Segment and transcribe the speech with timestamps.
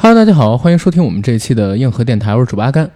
[0.00, 2.88] Hello，大家好，欢迎收听我们这一期的硬核电台，我是主播阿甘。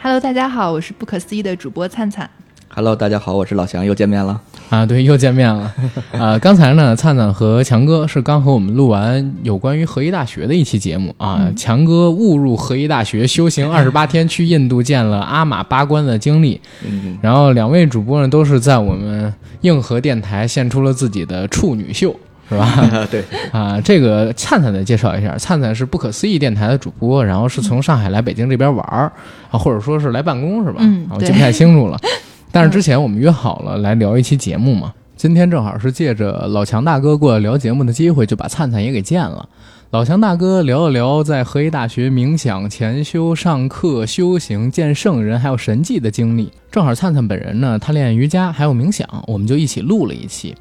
[0.00, 2.30] Hello，大家好，我是不可思议的主播灿灿。
[2.68, 4.40] Hello，大家好，我是老祥，又见面了。
[4.68, 5.74] 啊，对，又见面了。
[6.16, 11.50] 啊，刚才呢，灿灿和强哥是刚和我们录完有关于合一大学的一期节目啊。
[11.56, 16.60] 强哥误入合一大学修行二十八天，去印度见了阿玛巴关的经历。
[16.88, 22.14] 嗯，然后两位主播呢，都是在我们硬核电台献出了自己的处女秀，
[22.50, 23.06] 是吧？
[23.10, 29.12] 对，啊，这个灿灿再介绍一下，灿灿是不可思议电台的主播，然后是从上海来北京这边玩儿
[29.50, 30.80] 啊，或者说是来办公是吧？
[30.80, 31.96] 嗯啊我记不太清楚了。
[32.50, 39.48] 但是之前我们约好了来聊一期节目嘛，今天正好是借着老强大哥过来聊节目的机会，就把灿灿也给见了。
[39.92, 46.48] 老强大哥聊了聊在合一大学冥想、潜修、上课、修行、见圣人还有神迹的经历。
[46.70, 50.54] 正好灿灿本人呢，他练瑜伽还有冥想，我们就一起录了一期。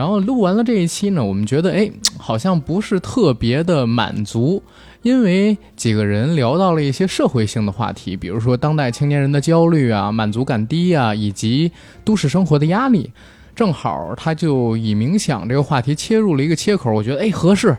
[0.00, 4.62] 然后录完了这一期呢，我们觉得哎，好像不是特别的满足，
[5.02, 11.70] 因为几个人聊到了一些社会性的话题，比如说当代青年人的焦虑啊、满足感低啊，以及
[12.02, 13.12] 都市生活的压力。
[13.54, 17.76] 正好他就以冥想这个话题切入了一个切口，我觉得哎合适，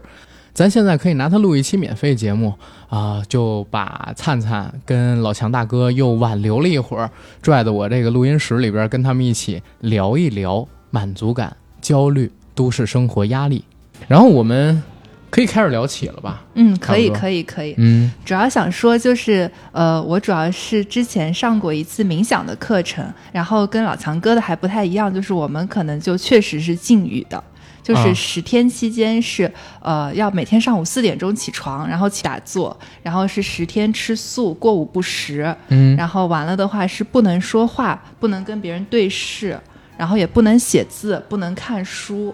[0.53, 2.53] 咱现在可以拿它录一期免费节目
[2.89, 7.09] 啊、就把灿灿跟老强大哥又挽留了一会儿，
[7.41, 13.63] 拽到我这个录音室里边，跟他们一起聊一聊满足感、焦虑、都市生活压力。
[14.07, 14.81] 然后我们
[15.29, 16.43] 可以开始聊起了吧？
[16.55, 17.73] 嗯，可以，可以，可以。
[17.77, 27.41] 嗯主要想说就是，呃，我主要是之前上过一次冥想的课程，然后跟老强哥的还不太一样，就是我们可能就确实是禁语的。
[27.83, 39.59] 就啊是十天期间是，呃，要每天上午四点钟起床，然后起打坐，然后是十天吃素，过午不食，嗯然后完了的话是不能说话，不能跟别人对视，
[40.01, 42.33] 然后也不能写字，不能看书。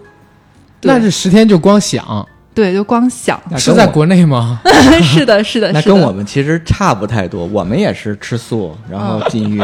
[0.80, 3.38] 那这十天就光想，对，就光想。
[3.50, 4.58] 那是在国内吗？
[5.04, 9.60] 是的，是的，那跟我们其实差不太多，我们也是吃素，然后禁欲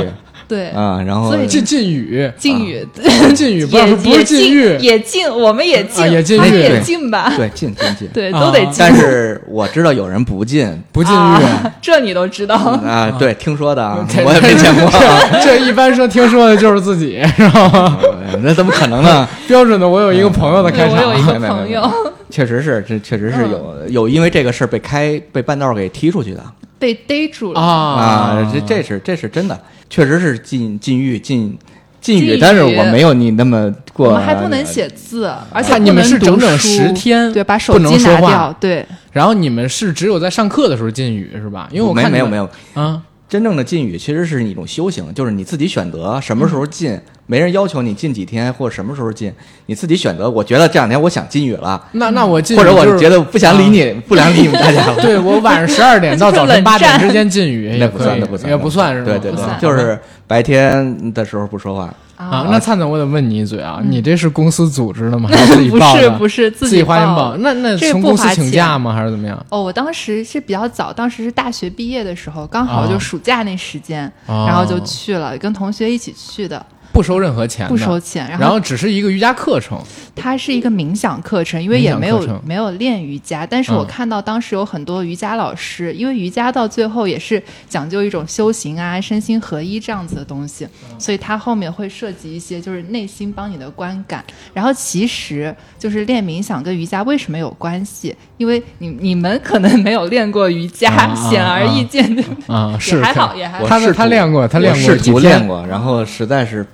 [0.46, 2.86] 对啊，然后所以禁禁语，禁语，
[3.34, 7.32] 禁语不是不是禁欲，也禁，我们也禁，啊也禁也禁吧？
[7.36, 8.08] 对禁禁禁。
[8.12, 8.74] 对，啊都得禁。
[8.78, 11.16] 但是我知道有人不禁 不禁欲。
[11.16, 12.56] 啊， 这你都知道。
[12.56, 17.98] 啊，对，听说的啊，我也没见过啊，这一般说听说的就是自己，是吧？
[18.42, 19.26] 那怎么可能呢？
[19.48, 21.90] 标准的，我有一个朋友的开对，我有一场，个没没没朋友
[22.30, 26.42] 确实是，这确实是有有因为这个事儿被开被半道给踢出去的
[26.84, 27.60] 被逮住了。
[27.60, 29.58] 啊，这这是这是真的，
[29.88, 31.58] 确实是禁禁欲禁
[31.98, 41.66] 禁语，但是我没有你那么过，我们还不能写字，而且你们是整整十天对，把手不能机说话拿掉，对，然后你们是只有在上课的时候禁语是吧？
[41.72, 49.32] 因为我看没有没有，啊，真正的禁语其实是一种修行，就是你自己选择什么时候禁，没人要求你禁几天或者什么时候禁，
[49.66, 50.28] 你自己选择。
[50.30, 54.96] 我觉得这两天我想禁语了，那那我禁语或者我觉得不想理你，不想理你们大家了。
[55.02, 59.06] 对我晚上十二点到早晨八点之间禁语那不算，也可以那不算，也不算是吧？
[59.06, 61.92] 对对对不算，就是白天的时候不说话。
[62.30, 62.46] 啊。
[62.50, 65.28] 那灿灿，我得问你一嘴啊，你这是公司组织的吗？
[65.28, 66.02] 还嗯是自己不报的？
[66.02, 67.36] 是不是自己花钱报报。。
[67.38, 68.94] 那那这个从公司不花钱请假吗？
[68.94, 69.44] 还是怎么样？
[69.48, 78.26] 哦，我当时是比较早，当时是大学毕业的时候，刚好哦就暑假那时间，哦然后就去了，跟同学一起去的，不收任何钱的，不收钱。
[78.38, 79.78] 然后只是一个瑜伽课程，
[80.14, 90.66] 它是一个冥想课程，因为也没有没有练瑜伽，但是我嗯看到当时有很多瑜伽老师，因为瑜伽到最后也是讲究一种修行啊、身心合一这样子的东西，
[90.96, 94.24] 所以它后面会涉及一些就是内心帮你的观感。
[94.52, 98.14] 然后其实就是练冥想跟瑜伽为什么有关系？
[98.36, 102.54] 因为你你们可能没有练过瑜伽，显而易见，对吧？
[102.54, 103.66] 啊，是还好，也还好。
[103.66, 106.64] 他是他练过，他练过我试图练过，然后实在是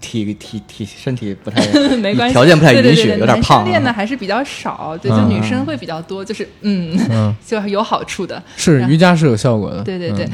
[0.00, 1.60] 体体体身体不太
[1.98, 8.42] 没关系，条件不太允许，对对对对有点胖啊练的还是比较少，对，就嗯女生会比较多，就是嗯，嗯， 就有好处的。
[8.56, 10.32] 是瑜伽是有效果的，对对对嗯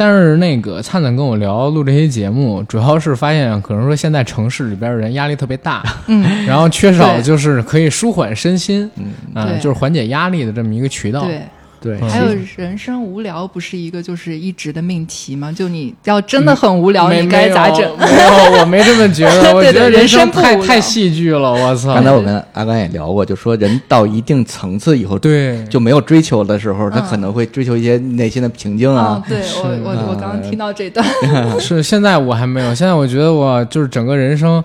[0.00, 8.88] 但是那个灿灿跟我聊录这些节目，主要是发现可能说现在城市里边人压力特别大，嗯，然后缺少就是可以舒缓身心，
[9.34, 11.24] 嗯，就是缓解压力的这么一个渠道。
[11.24, 11.42] 对。
[11.80, 15.52] 对嗯还有人生无聊不是一个就是一直的命题吗？
[15.52, 17.80] 就你要真的很无聊，没你该咋整？
[17.98, 21.94] 没有，我没这么觉得， 我对对觉得人生太太戏剧了，我操！
[21.94, 29.36] 刚才我跟阿甘也聊过，就说人到一定层次以后，对就没有追求的时候，他嗯可能会追求一些内心的平静啊嗯，。
[29.36, 31.04] 对我我我刚刚听到这段，
[31.60, 34.62] 是现在我还没有，现在我觉得我就是整个人生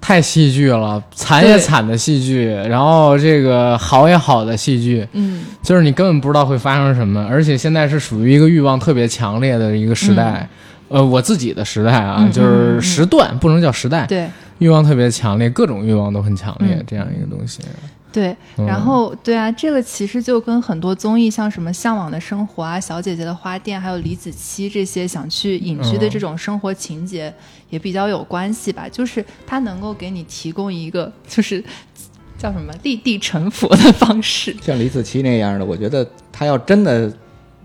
[0.00, 10.48] 太戏剧了，惨也惨的戏剧，然后这个好也好的戏剧，嗯，就是你根本不知道会发生什么，而且现在是属于一个欲望特别强烈的一个时代。
[10.88, 16.84] 呃，我自己的时代啊，嗯就是时段，不能叫时代，对，欲望特别强烈，各种欲望都很强烈，嗯。
[16.84, 17.60] 这样一个东西。
[18.12, 27.32] 对，嗯然后对啊，这个其实就跟很多综艺，像什么《向往的生活》啊、《小姐姐的花店》，还有李子柒这些想去隐居的嗯这种生活情节
[27.68, 28.88] 也比较有关系吧。
[28.90, 31.62] 就是它能够给你提供一个就是
[32.36, 34.56] 叫什么立地成佛的方式。
[34.62, 37.12] 像李子柒那样的，我觉得他要真的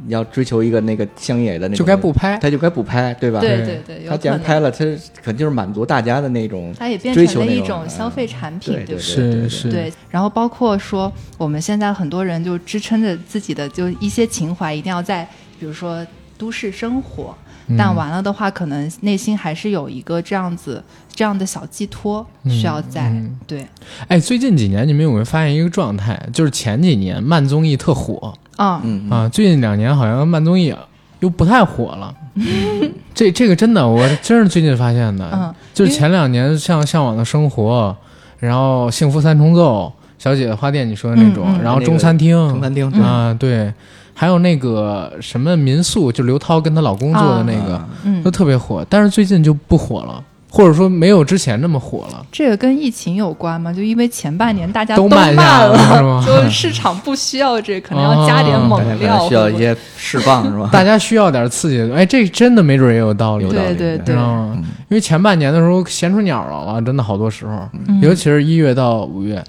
[0.08, 2.38] 要追求一个那个乡野的那种，就该不拍。
[2.38, 3.40] 他就该不拍，对吧？
[3.40, 4.28] 对对对，他既。
[4.28, 4.80] 然拍了，他
[5.24, 9.02] 肯定就是满足大家的那种他也变成了一种种消费产品，对对不对？
[9.02, 15.26] 是是，对，然后包括说我们现在很多人就支撑着自己的就一些情怀，一定要在
[15.60, 16.06] 比如说
[16.38, 17.36] 都市生活，
[17.68, 20.84] 嗯但完了的话，可能内心还是有一个这样子
[21.14, 23.10] 这样的小寄托需要在。
[23.10, 23.66] 嗯对，
[24.08, 26.20] 哎，最近几年你们有没有发现一个状态？
[26.34, 30.74] 就是前几年慢综艺特火嗯，嗯啊，最近两年好像慢综艺
[31.20, 32.14] 又不太火了。
[33.14, 35.30] 这这个真的，我真是最近发现的。
[35.34, 37.94] 嗯就是前两年像《向往的生活》，
[38.40, 39.88] 然后《幸福三重奏》、
[40.18, 43.74] 《小姐姐花店》，你说的那种，嗯嗯然后那个中餐厅，中餐厅啊，对，
[44.14, 48.86] 还有那个什么民宿，就刘涛跟她老公做的那个，嗯都，特别火。
[48.90, 50.24] 但是最近就不火了，
[50.56, 52.26] 或者说没有之前那么火了。
[52.32, 53.74] 这个跟疫情有关吗？
[53.74, 60.70] 就因为前半年大家都慢慢了是，吗 就市场不需要这，可能要加点哦猛料，能需要一些释放，是吧？
[60.72, 64.16] 大家需要点刺激的，哎，这真的没准也有道理，对对对？
[64.16, 69.44] 因为前半年的时候闲出鸟来了，真的好多时候，嗯尤其是一月到五月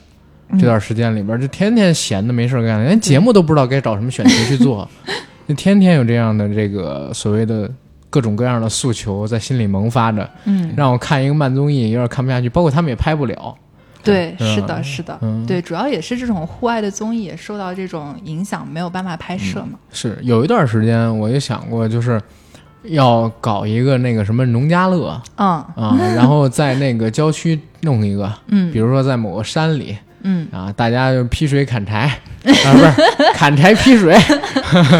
[0.50, 4.88] 嗯这段时间里边，就天天闲的没事儿干，连节目都不知道该找什么选题去做，
[5.48, 7.70] 就天天有这样的这个所谓的
[8.16, 13.54] 各种各样的诉求在心里萌发着，嗯，让我看一个慢综艺有点看不下去，包括他们也拍不了，
[14.02, 15.44] 对，嗯是的，是的，嗯。
[15.46, 19.78] 对，主要也是这种户外的综艺也受到这种影响，没有办法拍摄嘛。
[19.92, 20.18] 是。
[20.22, 22.18] 有一段时间我也想过，就是
[22.84, 25.20] 要搞一个那个什么农家乐。
[25.36, 25.48] 嗯。
[25.76, 30.48] 啊，然后在那个郊区弄一个，嗯，比如说在某个山里嗯。
[30.50, 32.18] 啊，大家就劈水砍柴。
[32.64, 34.16] 啊，不是砍柴劈水，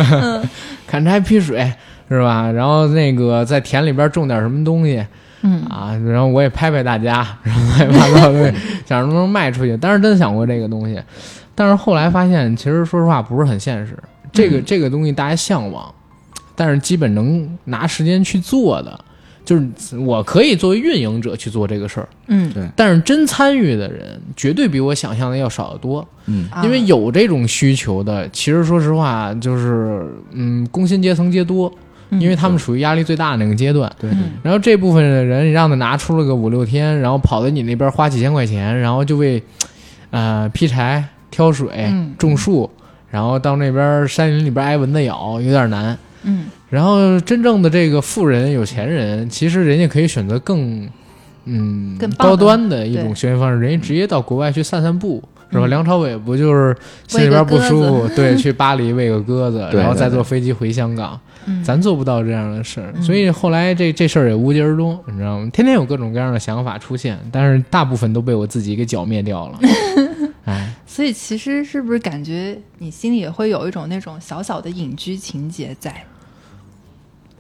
[0.87, 1.73] 砍柴劈水
[2.09, 2.51] 是吧？
[2.51, 5.05] 然后那个在田里边种点什么东西
[5.43, 8.53] 嗯啊，然后我也拍拍大家，然后乱七八糟的，
[8.87, 9.77] 想着能不能卖出去。
[9.77, 11.01] 当时真想过这个东西，
[11.55, 13.97] 但是后来发现，其实说实话不是很现实。
[14.33, 15.95] 这个、这个东西大家向往，
[16.55, 18.99] 但是基本能拿时间去做的，
[19.45, 26.07] 就是我可以作为运营者去做这个事儿，嗯，对但是真参与的人绝对比我想象的要少得多。
[26.27, 31.77] 嗯，啊因为有这种需求的，其实说实话，就是嗯，工薪阶层皆多，嗯
[32.11, 33.91] 因为他们属于压力最大的那个阶段。
[33.99, 39.43] 对嗯然后这部分的人，你让他拿出了个五六天，然后跑到你那边花几千块钱，然后就为
[40.11, 42.71] 呃劈柴、挑水、嗯种树，
[43.11, 45.97] 然后到那边山林里边挨蚊子咬，有点难。
[46.23, 50.89] 嗯然后真正的这个富人、有钱人，其实人家可以选择更
[51.45, 55.23] 嗯更高端的一种对休闲方式，人家直接到国外去散散步。
[55.51, 55.67] 是吧？
[55.67, 56.77] 嗯梁朝伟不就是
[57.07, 61.19] 心里边不舒服， 对，去巴黎喂个鸽子，然后再坐飞机回香港。
[61.49, 65.49] 嗯，咱做不到这样的事儿，嗯所以后来这这事儿也无疾而终，你知道吗？
[65.53, 69.59] 天天有各种各样的想法出现，但是大部分都被我自己给剿灭掉了。
[70.47, 76.05] 哎，所以其实是不是感觉你心里也会有一种那种小小的隐居情节在？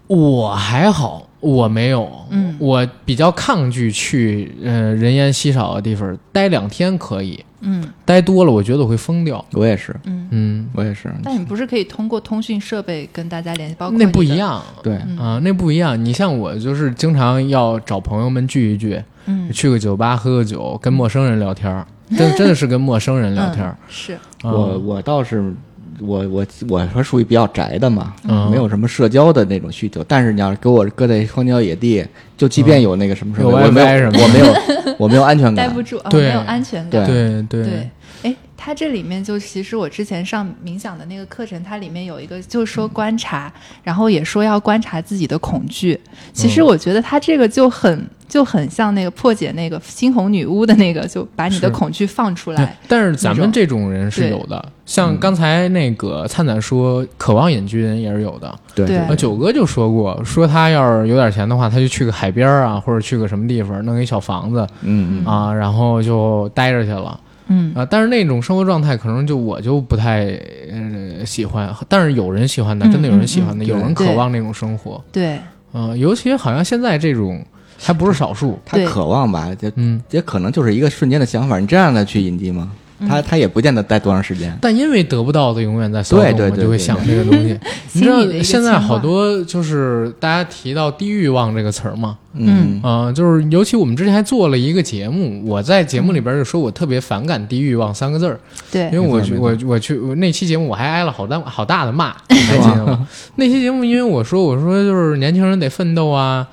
[0.07, 2.57] 我还好，我没有，嗯。
[2.59, 7.87] 我比较抗拒去呃人烟稀少的地方待两天可以，嗯。
[8.05, 9.45] 待多了我觉得我会疯掉。
[9.53, 10.29] 我也是，嗯。
[10.31, 14.63] 嗯，我也是，但你不是可以通过通讯设备跟大家联系，包括那不一样。
[14.83, 15.19] 对，嗯。
[15.19, 16.03] 啊，那不一样。
[16.03, 21.87] 你像我就是经常要找朋友们聚一聚，嗯，去个酒吧喝个酒，跟陌生人聊天儿，
[22.17, 23.77] 真真的是跟陌生人聊天嗯。
[23.89, 24.51] 是，啊。
[24.51, 25.55] 我我倒是。
[26.01, 30.05] 我我我说属于比较宅的嘛，嗯没有什么社交的那种需求。
[30.07, 32.05] 但是你要是给我搁在荒郊野地，
[32.37, 34.55] 就即便有那个什么什么，有我没 WiFi 什么有我没有
[34.99, 35.83] 我没有安全感待不。
[35.83, 37.07] 住，啊，对没有安全感。
[37.07, 37.91] 对对对，
[38.23, 45.99] 哎，它这里面就其实我之前上冥想的那个课程，它里面有一个就是说观察，然后也说要观察自己的恐惧。
[46.33, 52.77] 其实我觉得它这个就很就很像那个破解那个猩红女巫的那个，就把你的恐惧放出对来。
[52.89, 58.55] 但是咱们这种人是有的，像刚才那个灿灿说，渴望隐居人也是有的。
[58.75, 67.19] 对九哥就说过，说他要是有点钱的话，他就去个海边啊，或者去个什么地方，弄一小房子嗯嗯，啊，然后就待着去了
[67.49, 67.87] 嗯啊。
[67.89, 70.39] 但是那种生活状态，可能就我就不太
[70.71, 75.03] 呃喜欢，但是有人喜欢的，嗯真的有人喜欢的，嗯嗯有人渴望那种生活。
[75.11, 75.39] 对，
[75.73, 77.43] 嗯、尤其好像现在这种
[77.79, 78.59] 还不是少数。
[78.65, 81.59] 他渴望吧，就嗯，也可能就是一个瞬间的想法。
[81.59, 82.71] 你这样的去引进吗？
[83.07, 84.57] 他他也不见得待多长时间。
[84.59, 87.55] 但因为得不到的永远在骚动，对对对我就会想这个东西。
[87.93, 98.41] 你知道现在好多就是大家提到低欲望这个词儿嘛，嗯啊、就是尤其我们之前还做了一个节目，我在节目里边就说我特别反感低欲望三个字儿，
[98.73, 103.07] 对因为我去我我去我那期节目我还挨了好大好大的骂， 你还记得吗？
[103.35, 106.47] 那期节目因为我说我说就是年轻人得奋斗啊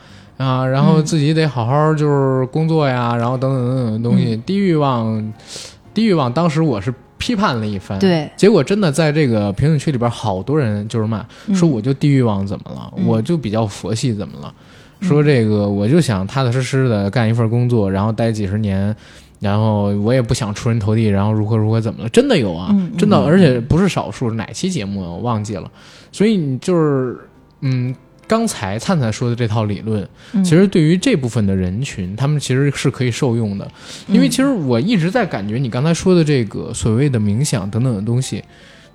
[0.43, 5.33] 啊，然后自己得好好就是工作呀，然后等等等等的东西，低欲望
[5.93, 14.53] 低欲望，当时我是批判了一番，对，结果真的在这个评论区里边，好多人就是骂，嗯说我就低欲望怎么了，嗯我就比较佛系怎么了，
[15.01, 18.95] 说这个我就想踏踏实实的干一份工作，然后待几十年。
[19.39, 22.07] 然后我也不想出人头地，然后如何如何怎么了？
[22.07, 24.31] 真的有啊，嗯真的，而且不是少数。
[24.31, 25.69] 哪期节目啊我忘记了。
[26.13, 27.17] 所以你就是，
[27.59, 27.93] 嗯，
[28.27, 30.43] 刚才灿灿说的这套理论，嗯。
[30.43, 33.69] 其实对于这部分的人群，他们其实是可以受用的。
[34.07, 38.43] 因为其实我一直在感觉你刚才说的这个所谓的冥想等等的东西，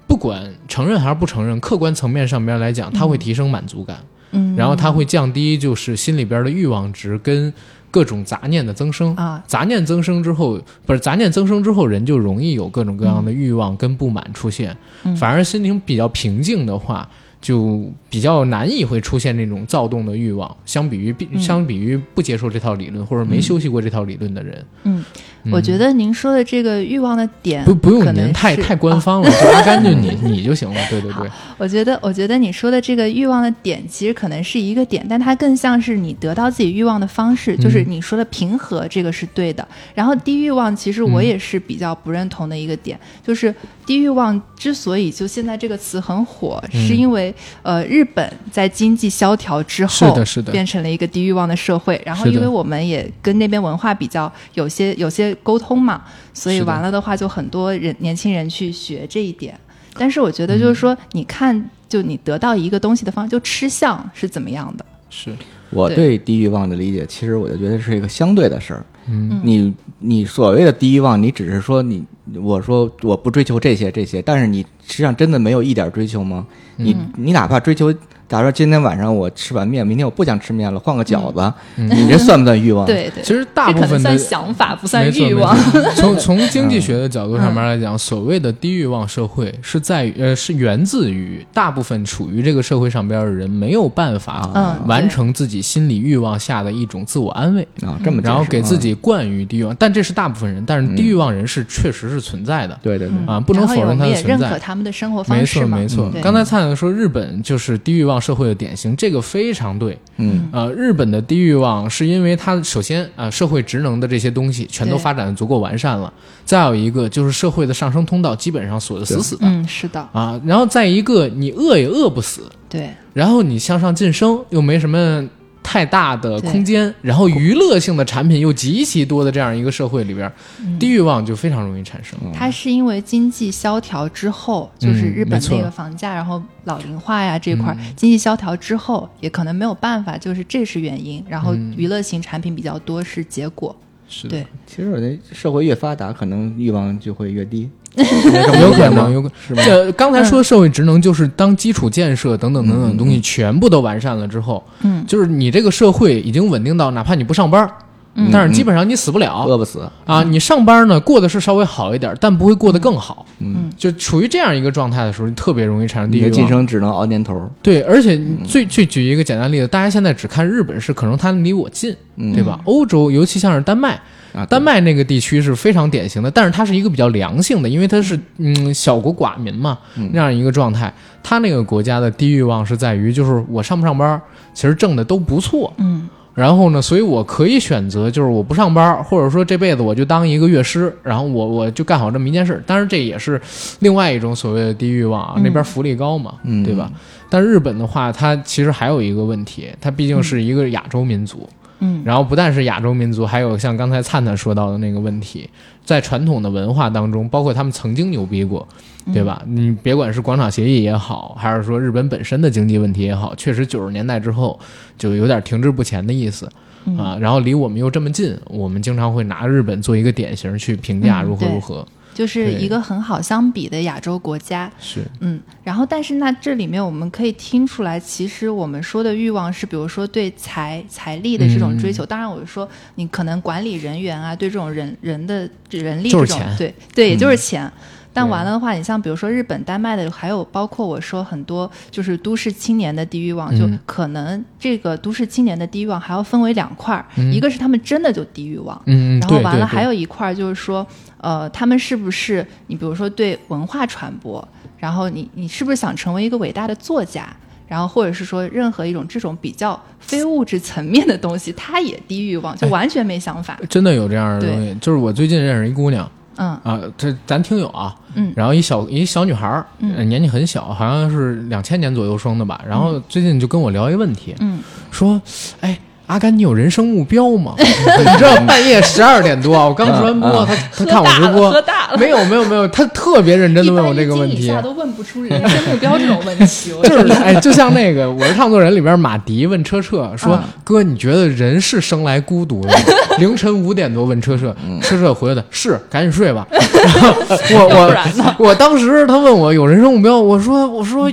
[0.06, 3.98] 不管承认还是不承认，客观层面上边来讲，它会提升满足感，
[4.32, 7.52] 嗯，然后它会降低就是心里边的欲望值跟
[7.90, 9.14] 各种杂念的增生。
[9.16, 14.76] 啊，杂念增生之后，不是杂念增生之后，人就容易有各种各样的欲望跟不满出现。
[15.04, 15.16] 嗯。
[15.16, 17.08] 反而心情比较平静的话，
[17.40, 20.56] 就比较难以会出现那种躁动的欲望。
[20.64, 21.40] 相比于比嗯。
[21.40, 25.04] 相比于不接受这套理论或者没休息过这套理论的人，嗯，嗯
[25.50, 30.80] 我觉得您说的这个欲望的点不不用可能您太太官方了，就阿甘就你 你就行了。
[30.90, 39.66] 对对对，我觉得，我觉得你说的这个欲望的点，其实可能是一个点，但它更像是你得到自己欲望的方式，就是你说的平和，这个是对的。
[39.94, 41.28] 然后低欲望，其实我嗯。
[41.28, 46.86] 也是比较不认同的一个点，就是低欲望之所以就现在这个词很火，嗯。
[46.86, 50.50] 是因为呃日本在经济萧条之是后的是的。
[50.50, 56.02] 变成了一个低欲望的社会，然后因为我们也跟那边文化比较有些有些沟通嘛，
[56.32, 59.58] 所以完了的话，就很多人年轻人去学这一点。
[59.94, 64.86] 但是我觉得就是说，你看，就你得到一个东西的方式，就吃相是怎么样的？
[65.10, 65.34] 是
[65.70, 68.84] 我对对低欲望的理解，其实我就觉得是一个相对的事儿。
[69.10, 72.04] 嗯你你所谓的低欲望，你只是说你
[72.34, 76.44] 我说我不追求这些这些，但是你实际上真的没有一点追求吗？
[76.76, 77.92] 你嗯你哪怕追求，
[78.28, 85.56] 假如说今天晚上我吃碗面，明天我不想吃面了，换个饺子，嗯你这算不算欲望？，对对，其实大部分的这可能算想法，不算没错欲望。
[85.56, 102.78] 没错从 从经济学的角度上面来讲，所谓的低欲望社会是在于呃是源自于大部分处于这个社会上边的人没有办法嗯完成自己心理欲望下的一种自我安慰，啊，这么然后给自啊己惯于低欲望，但这是大部分人，但是低欲望人是确实是存在的。
[102.80, 105.76] 对对对，嗯啊不能否认我们也认它的存在们的生活方式嘛。
[105.76, 106.10] 错没错。
[106.10, 109.98] 对，刚才灿灿说日本就是低欲望社会的典型，这个非常对。
[110.16, 110.48] 嗯。
[110.52, 116.12] 呃，日本的低欲望是因为它首先啊、社会职能的这些东西全都发展的足够完善了，
[116.44, 119.46] 再有一个就是社会的上升通道基本上锁得死死的。
[119.46, 125.28] 嗯，是的，啊，然后再一个你饿也饿不死，对，然后你向上晋升又没什么
[125.70, 130.32] 太大的空间，然后娱乐性的产品又极其多的这样一个社会里边，
[130.64, 130.78] 嗯。
[130.78, 132.18] 低欲望就非常容易产生。
[132.32, 137.94] 它是因为经济萧条之后，就是日本那个房价，然后老龄化呀这块儿，嗯。
[137.94, 141.22] 经济萧条之后，也可能没有办法，就是这是原因。
[141.28, 141.74] 然后嗯。
[141.76, 143.76] 娱乐型产品比较多是结果，
[144.08, 149.62] 是的，其实我觉得社会越发达，可能欲望就会越低， 有可能， 有可是吗？
[149.64, 155.04] 这刚才说社会职能，就是当基础建设等等等等东西全部都完善了之后，嗯。
[155.06, 157.70] 就是你这个社会已经稳定到，哪怕你不上班，
[158.18, 160.22] 嗯但是基本上你死不了饿不死，啊。
[160.24, 163.24] 你上班呢，过得是稍微好一点，但不会过得更好。
[163.38, 166.48] 嗯，就处于这样一个状态的时候，你特别容易产生低你的晋。
[166.48, 172.58] 升只能熬年头，对，而且最最举一个简单例子，大家现在只看日本是可能它离我近，嗯对吧？
[172.64, 174.00] 欧洲，尤其像是丹麦，
[174.34, 180.92] 啊，丹麦那个地区是非常典型的，但是它是一个比较良性的，因为它是嗯小国寡民嘛嗯那样一个状态。
[181.22, 184.20] 它那个国家的低欲望是在于，就是我上不上班，
[184.54, 185.70] 其实挣的都不错。
[185.76, 192.62] 嗯然后呢，所以我可以选择，就是我不上班，或者说这辈子我就当一个乐师，然后我我就干好这么一件事儿。
[192.64, 193.40] 当然，这也是
[193.80, 196.92] 另外一种所谓的低欲望啊，嗯那边福利高嘛，嗯对吧？
[197.28, 201.48] 但日本的话，它其实还有一个问题，它毕竟是一个亚洲民族，
[201.80, 205.50] 嗯然后不但是亚洲民族，还有像刚才灿灿说到的那个问题，
[205.88, 208.68] 在传统的文化当中，包括他们曾经牛逼过，
[209.10, 209.42] 对吧？
[209.46, 214.60] 你别管是广场协议也好，还是说日本本身的经济问题也好，确实九十年代之后
[214.98, 216.46] 就有点停滞不前的意思。
[216.84, 221.86] 嗯啊，然后离我们又这么近，我们经常会拿日本做一个典型去评价如何如何。
[222.18, 224.68] 就是一个很好相比的亚洲国家。
[224.80, 232.04] 是嗯，然后但是那这里面我们可以听出来，其实我们说的欲望是，比如说对财财力的这种追求。
[232.04, 237.72] 当然，我是说你可能管理人员啊，对这种人人的人力这种，就是对对，也就是嗯钱。
[238.18, 247.32] 但完了的话，你像比如说日本、丹麦的，还有包括我说很多就是都市青年的低欲望，就嗯可能这个都市青年的低欲望还要分为两块儿，嗯。
[247.32, 250.84] 一个是他们真的就低欲望，嗯，然后完了，还有一块儿就是说，
[251.18, 254.46] 呃，他们是不是你比如说对文化传播，
[254.78, 257.28] 然后你你是不是想成为一个伟大的作家，
[257.68, 262.70] 然后或者是说任何一种这种比较非物质层面的东西，他也低欲望，就哎。
[262.70, 263.56] 完全没想法。
[263.68, 264.74] 真的有这样的东西。
[264.80, 272.60] 就是我最近认识一姑娘嗯啊，这咱听友啊，嗯然后一小一小女孩儿，嗯呃年纪很小，好像是两千年左右生的吧。
[272.66, 275.20] 然后最近就跟我聊一个问题，嗯说，
[275.60, 275.78] 哎。
[276.08, 277.52] 阿甘，你有人生目标吗？
[277.60, 286.72] 你知道半夜十二点多啊，我刚直完播，他他看我直播，喝大了，没有没有没有，他特别认真的问我这个问题一般一斤以，下都问不出人生目标这种问题。
[286.82, 292.74] 就是哎，就像那个《我是唱作人》里边马迪问车澈说：“嗯哥，你觉得人是生来孤独的吗？”
[293.20, 296.46] 凌晨五点多问车澈，车澈回的是赶紧睡吧。
[296.50, 297.14] 然后
[297.50, 301.10] 我我我当时他问我有人生目标，我说我说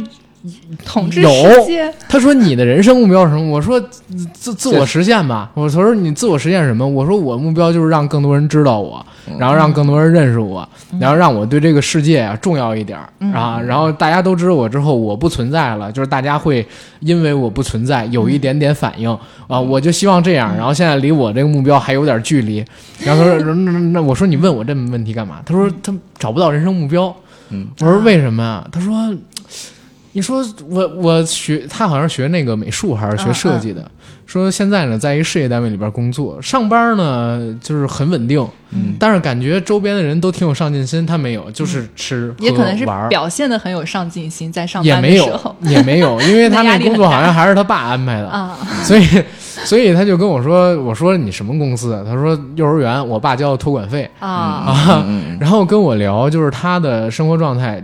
[0.85, 3.49] 统治有世界，他说你的人生目标是什么？
[3.49, 3.79] 我说
[4.33, 5.51] 自自我实现吧。
[5.53, 6.87] 我说你自我实现什么？
[6.87, 9.03] 我说我目标就是让更多人知道我，
[9.39, 10.67] 然后让更多人认识我，
[10.99, 13.59] 然后让我对这个世界啊重要一点儿啊。
[13.59, 16.65] 然后大家都知道我之后，我不存在了，就是大家会
[16.99, 19.09] 因为我不存在有一点点反应
[19.47, 19.59] 啊。
[19.59, 20.55] 我就希望这样。
[20.55, 22.63] 然后现在离我这个目标还有点距离。
[22.99, 25.41] 然后他说那那那我说你问我这么问题干嘛？
[25.45, 27.15] 他说他找不到人生目标。
[27.49, 28.67] 嗯，我说为什么呀？
[28.71, 28.93] 他说。
[30.15, 33.83] 你说我我学他好像学那个美术还是学设计的，
[34.25, 38.39] 说现在呢在一事业单位里边工作，上班呢就是很稳定，
[38.71, 49.05] 嗯但是感觉周边的人都挺有上进心，他没有，就是吃、也可能是玩表现的很有上进心，在上也班的没有时候也没有，因为他那工作好像还是他爸安排的，啊，所以
[49.65, 52.01] 所以他就跟我说，我说你什么公司啊？
[52.07, 57.83] 他说幼儿园，我爸交的托管费啊啊，嗯 然后跟我聊就是他的生活状态，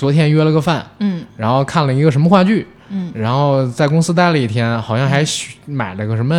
[0.00, 0.82] 昨天约了个饭。
[1.00, 6.34] 嗯然后看了一个什么话剧，嗯然后在公司待了一天，好像还学买了个什么，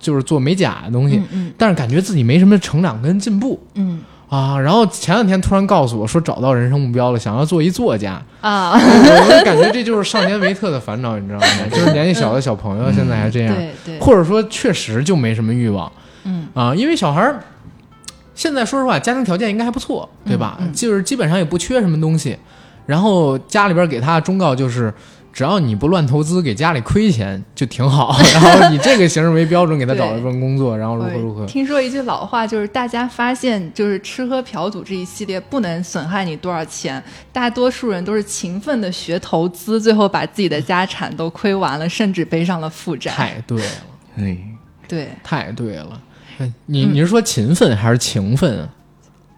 [0.00, 4.58] 就是做美甲的东西，嗯嗯但是感觉自己没什么成长跟进步嗯啊。
[4.58, 11.46] 然后前两天突然告诉我说找到人生目标了，想要做一作家，啊，我就感觉这就是少年维特的烦恼，你知道吗？
[11.70, 15.90] 就是年纪小的小朋友现在还这样，对对，或者说确实就没什么欲望
[16.24, 17.42] 嗯啊，因为小孩儿。
[18.34, 20.56] 现在说实话，家庭条件应该还不错，对吧？
[20.58, 22.36] 嗯嗯就是基本上也不缺什么东西，
[22.86, 24.92] 然后家里边给他的忠告就是，
[25.32, 28.14] 只要你不乱投资，给家里亏钱就挺好。
[28.34, 31.46] 然后以这个形式为标准，给他找一份工作，然后如何如何。
[31.46, 43.10] 听说一句老话，就是大家发现，就是吃喝嫖赌这一系列不能损害你多少钱，大多数人都是勤奋的学投资，最后把自己的家产都亏完了，甚至背上了负债。
[43.12, 43.70] 太对了，
[44.18, 44.36] 哎，
[44.86, 46.00] 对，太对了。
[46.38, 48.68] 哎你你是说勤奋还是情分啊？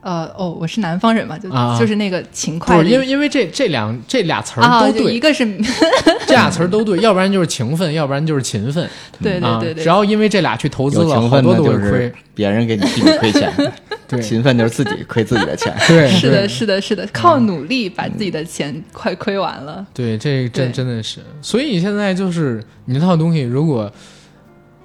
[0.05, 5.47] 呃，哦，我是南方人嘛，就、啊就是那个勤快，不是，因为因为这这两这俩词儿啊，都对，就一个是，
[6.29, 8.85] 这俩词儿都对，要不然就是勤奋，要不然就是勤奋。
[8.85, 8.91] 啊，
[9.23, 12.15] 对对对对，只要因为这俩去投资了，多都是亏就是。
[12.35, 13.51] 别人给你替你亏钱，
[14.07, 15.73] 对勤奋就是自己亏自己的钱。
[15.89, 19.87] 对，是的，是的，是的，靠努力把自己的钱快亏完了。
[19.95, 23.91] 对，这真真的是，所以现在就是你那套东西，如果，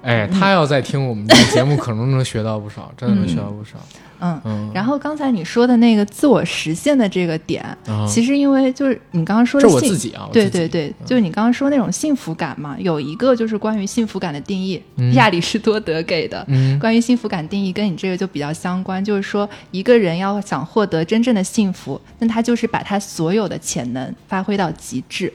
[0.00, 3.72] 哎，嗯他要再听我们这个节目，可能能学到不少，真的能学到不少。
[3.94, 4.00] 嗯，
[4.44, 15.14] 嗯，然后刚才你说的那个自我实现的这个点，啊其实因为就是你刚刚说这我自己啊，我对对对，就是你刚刚说那种幸福感嘛，有一个就是关于幸福感的定义，嗯。
[15.14, 16.44] 亚里士多德给的。
[16.48, 16.78] 嗯。
[16.78, 25.32] 关于幸福感定义跟你这个就比较相关，就是说一个人要想获得真正的幸福，那他就是把他所有的潜能发挥到极致，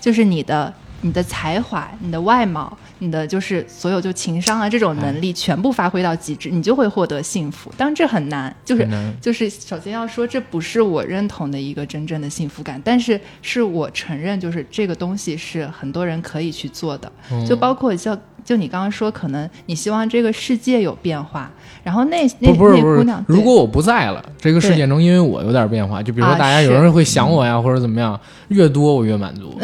[0.00, 7.72] 就是你的你的才华、你的外貌、你的就是所有就情商啊这种能力全部发挥到极致，你就会获得幸福。
[7.76, 8.88] 当然这很难，就是
[9.20, 21.50] 就是首先要说，这不是我认同的一个真正的幸福感，但是是我承认，就是这个东西是很多人可以去做的，嗯就包括像就你刚刚说，可能你希望这个世界有变化，
[21.84, 28.18] 然后那那不不是不是那姑娘，，如果我不在了，这个事件中因为我有点变化，就比如说啊大家有人会想我呀，或者怎么样，
[28.48, 29.58] 越多我越满足，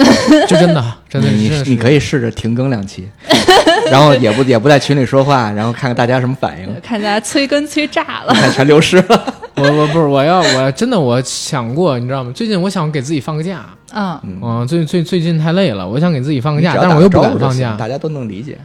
[0.48, 3.08] 就真的真的你真的你可以试着停更两期，
[3.90, 8.34] 然后也不也不在群里说话，然后看看大家什么反应，看大家催更催炸了。
[8.52, 9.34] 全流失了。
[9.60, 12.30] 我我不是我要我真的我想过，你知道吗？
[12.34, 18.58] 最近我想给自己放个假，嗯，嗯，最最最近太累了，我想给自己放个假，但是我又不敢放假，大家都能理解。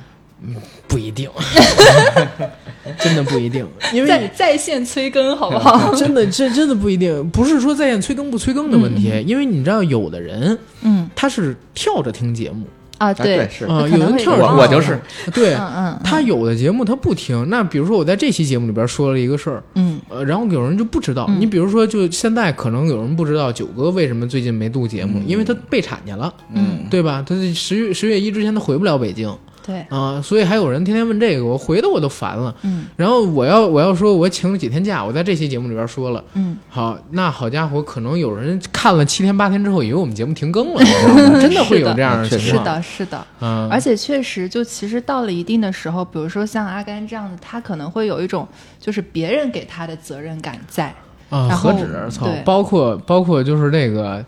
[0.46, 0.56] 嗯
[0.88, 1.28] 不一定。
[3.00, 5.94] 真的不一定， 因为在线催更，好不好？
[5.96, 12.66] 真的这真的不一定，不是说在线催更不催更的问题，嗯因为你知道有的人嗯他是跳着听节目
[13.00, 15.00] 啊，啊对是啊、有人跳着听我我就是
[15.34, 15.54] 对。
[15.56, 21.26] 嗯嗯他有的节目他不听，那比如说我在这期节目里边说了一个事儿，嗯呃，然后有人就不知道。
[21.30, 27.24] 嗯你比如说，就现在可能有人不知道九哥为什么最近没录节目，嗯因为他备产去了，嗯，对吧？
[27.28, 29.34] 他十月十月一之前他回不了北京
[29.66, 32.54] 对，啊、所以还有人天天问这个，我回的我都烦了。
[32.64, 40.84] 嗯然后我要我要说我请了几天假，我在这期节目里边说了，嗯好，那好家伙，可能有人看了七天八天之后，以为我们节目停更了？
[41.40, 42.60] 真的会有这样的情况。
[42.60, 43.26] 是的，是的。
[43.42, 48.48] 嗯，而且确实，就其实到了一定的时候，比如说像阿甘这样的，他可能会有一种
[48.80, 50.94] 就是别人给他的责任感在。
[51.30, 54.24] 啊，何止操对，包括包括就是那个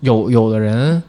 [0.00, 1.00] 有有的人，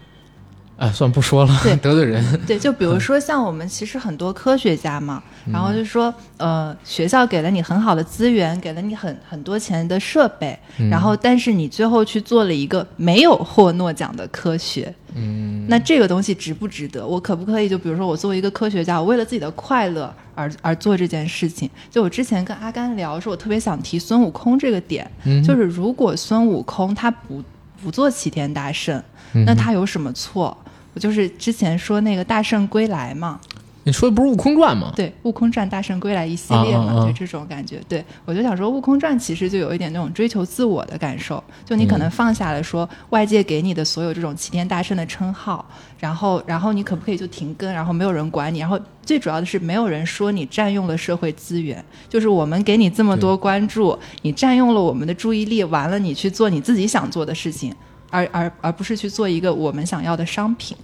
[0.82, 2.26] 哎，算不说了对， 得罪人。
[2.48, 10.58] 对，就比如说像我们其实很多科学家嘛，然后就说，呃，学校给了你很好的资源，给了你很很多钱的设备，
[10.90, 17.06] 然后但是你最后去做了一个没有获诺奖的科学，嗯，那这个东西值不值得？
[17.06, 21.70] 我可不可以就比如说我作为一个科学家，我为了自己的快乐而而做这件事情？
[21.92, 27.44] 就我之前跟阿甘聊说，我特别想提孙悟空这个点，嗯就是如果孙悟空他不
[27.84, 29.00] 不做齐天大圣，
[29.34, 30.58] 嗯那他有什么错？
[30.94, 33.40] 我就是之前说那个大圣归来嘛，
[33.84, 34.92] 你说的不是《悟空传》吗？
[34.96, 37.80] 对，《悟空传》《大圣归来》一系列嘛，啊啊啊就这种感觉。
[37.88, 45.66] 对我就想说，《悟空传》其实就有一点那种追求自我的感受，就你可能放下了说外界给你的所有这种齐天大圣的称号，
[45.98, 57.74] 然后然后你可不可以就停更，然后没有人管你，然后最主要的是没有人说你占用了社会资源，就是我们给你这么多关注，你占用了我们的注意力，完了你去做你自己想做的事情。
[58.12, 60.78] 而而而不是去做一个我们想要的商品，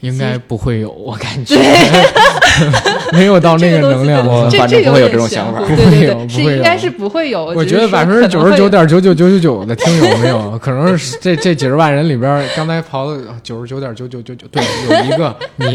[0.00, 1.56] 应该不会有，我感觉
[3.14, 4.26] 没有到那个能量。
[4.26, 7.44] 我这反正不会有这种想法不会 不会有是应该是不会有。
[7.46, 15.66] 我觉得百分之九十九点九九九九九的听友没有， 可能是这这几十万人里边，刚才刨了九十九点九九九九，对，有一个你，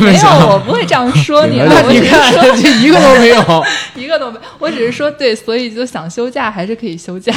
[0.00, 3.64] 没有，我不会这样说你你看，这一个都没有。
[3.94, 7.32] 一个都没，我只是说对，所以就想休假还是可以休假。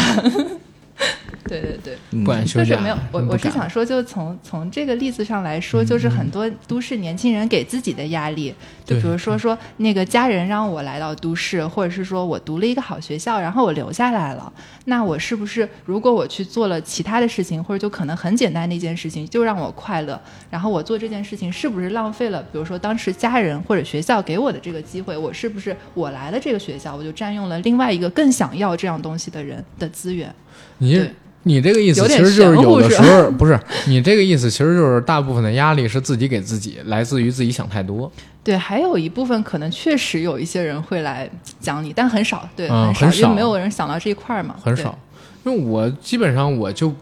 [1.47, 2.23] 对对对，嗯。
[2.23, 8.53] 不敢休假，就是没有，我我是想说，就从从这个例子上来说，就是很多都市年轻人给自己的压力，
[8.85, 14.51] 就比如说说那个家人让我来到都市，或者是说我读了一个好学校，然后我留下来了，
[14.89, 20.19] 那我是不是如果我去做了其他的事情，或者就可能很简单的一件事情，就让我快乐，
[20.49, 30.33] 然后我做这件事情是不是浪费了，比如说当时家人或者学校给我的这个机会，我是不是我来了这个学校，我就占用了另外一个更想要这样东西的人的资源？
[30.77, 31.05] 你
[31.43, 38.09] 你这个意思其实就是有的时候不是你这个意思，其实就是大部分的压力是自己给自己，来自于自己想太多。
[38.47, 41.29] 对，还有一部分可能确实有一些人会来
[41.59, 44.97] 讲你，但很少，对，嗯很少，很少因为没有人想到这一块儿嘛，很少。
[45.43, 46.93] 因为我基本上我就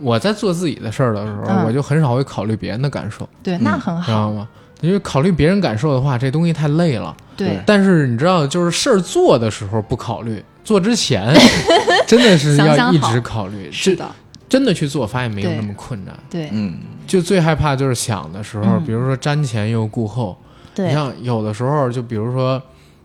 [0.00, 4.48] 我在做自己的事儿的时候，嗯我就很少会考虑别人的感受，对，那很好，知道吗？
[4.80, 7.16] 因为考虑别人感受的话，这东西太累了。
[7.36, 11.32] 对，但是你知道，就是事儿做的时候不考虑，做之前
[12.08, 13.66] 真的是要一直考虑。
[13.66, 14.04] 这是的，
[14.48, 16.12] 真的去做，发现没有那么困难。
[16.28, 20.36] 对，嗯，就最害怕就是想的时候，嗯比如说瞻前又顾后。
[20.86, 22.62] 你，像有的时候，就比如说，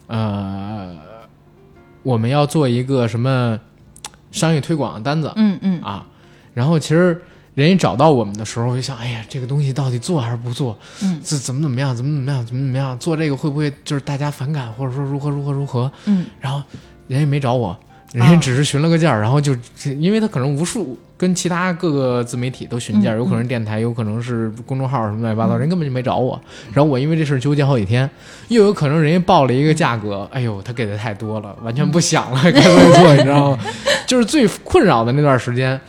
[0.07, 0.95] 呃，
[2.03, 3.59] 我们要做一个什么
[4.31, 6.05] 商业推广的单子、嗯嗯，啊，
[6.53, 7.21] 然后其实
[7.55, 10.77] 人家找到我们的时候，我就想，哎呀，这个东西到底做还是不做？
[11.01, 11.95] 嗯这怎么怎么样？
[11.95, 12.45] 怎么怎么样？
[12.45, 12.97] 怎么怎么样？
[12.99, 15.91] 做这个会不会就是大家反感，或者说如何如何如何？
[16.05, 16.61] 嗯，然后
[17.07, 17.77] 人家没找我，
[18.13, 19.53] 人家只是询了个价儿，然后就
[19.97, 26.39] 因为他可能无数跟其他各个自媒体都询价，嗯有可能电台，有可能是公众号什么乱七八糟，人根本就没找我。
[26.71, 28.09] 然后我因为这事儿纠结好几天，
[28.49, 33.59] 又有可能人家报了一个价格，哎呦，他给的太多了，完全不想了，该不该做，你知道吗？
[34.07, 35.79] 就是最困扰的那段时间。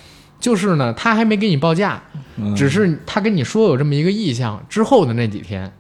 [0.41, 2.03] 就是呢，他还没给你报价，
[2.37, 5.73] 嗯只是他跟你说有这么一个意向之后的那几天，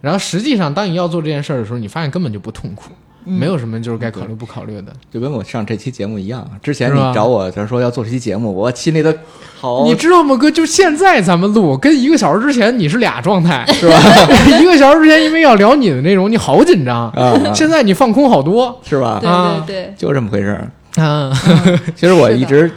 [0.00, 4.92] 然后实际上当你要做这件事儿的时候，你发现根本就不痛苦，嗯没有什么就是该考虑不考虑的。
[5.12, 9.14] 就跟我上这期节目一样，之前你找我就是说要做这期节目，我心里的
[9.60, 10.50] 好，你知道吗，哥？
[10.50, 13.98] 就现在咱们录，跟一个小时之前你是俩状态，是吧？
[14.60, 18.80] 一个小时之前因为要聊你的内容，你好紧张，啊，现在你放空好多。
[18.88, 19.18] 是吧？
[19.20, 21.02] 对啊对对，就这么回事儿。
[21.02, 21.30] 啊，
[21.94, 22.70] 其实我一直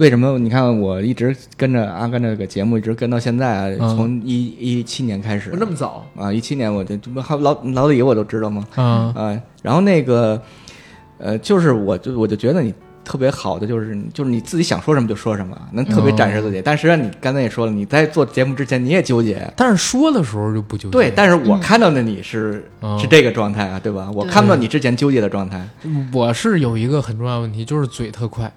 [0.00, 8.66] 为什么你看我一直跟着阿甘这个节目一直跟到现在啊，嗯从一一七年开始我这么早啊，一七年我就这不还老老李我都知道吗？
[8.76, 10.40] 嗯啊，然后那个
[11.18, 12.72] 呃，就是我就我就觉得你
[13.04, 16.62] 特别好的就是就是你自己想说什么就说什么，能特别展示自己。
[16.64, 19.52] 但实际上你刚才也说了，你在做节目之前你也纠结。
[19.54, 20.92] 但是说的时候就不纠结。
[20.92, 24.10] 对，但是我看到的你是、嗯是这个状态啊，对吧？
[24.14, 25.68] 我看不到你之前纠结的状态。
[26.10, 28.50] 我是有一个很重要的问题，就是嘴特快。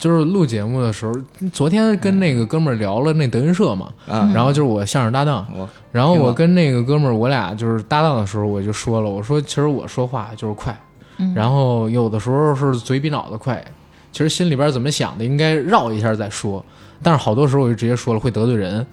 [0.00, 1.12] 就是录节目的时候，
[1.52, 10.74] 昨天跟那个哥们儿聊了那德云社嘛，啊，然后就是我相声搭档，我然后我跟那个哥们儿，我俩就是搭档的时候，我就说了，我说其实我说话就是快，
[11.18, 11.34] 嗯。
[11.34, 13.62] 然后有的时候是嘴比脑子快，
[14.10, 16.64] 其实心里边怎么想的应该绕一下再说，
[17.02, 18.84] 但是好多时候我就直接说了会得罪人，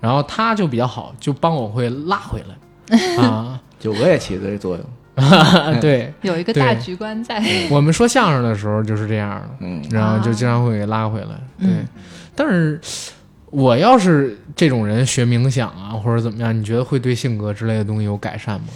[0.00, 2.54] 然后他就比较好，就帮我会拉回来。
[3.22, 4.84] 啊，就我也起这作用。
[5.80, 7.42] 对有一个大局观在。
[7.70, 11.26] 我们说相声的时候就是这样的，嗯，然后就经常会给拉回来，
[11.58, 11.88] 对，嗯
[12.34, 12.80] 但是。
[13.50, 18.66] 我要是这种人学冥想啊，或者怎么样，你觉得会对性格之类的东西有改善吗？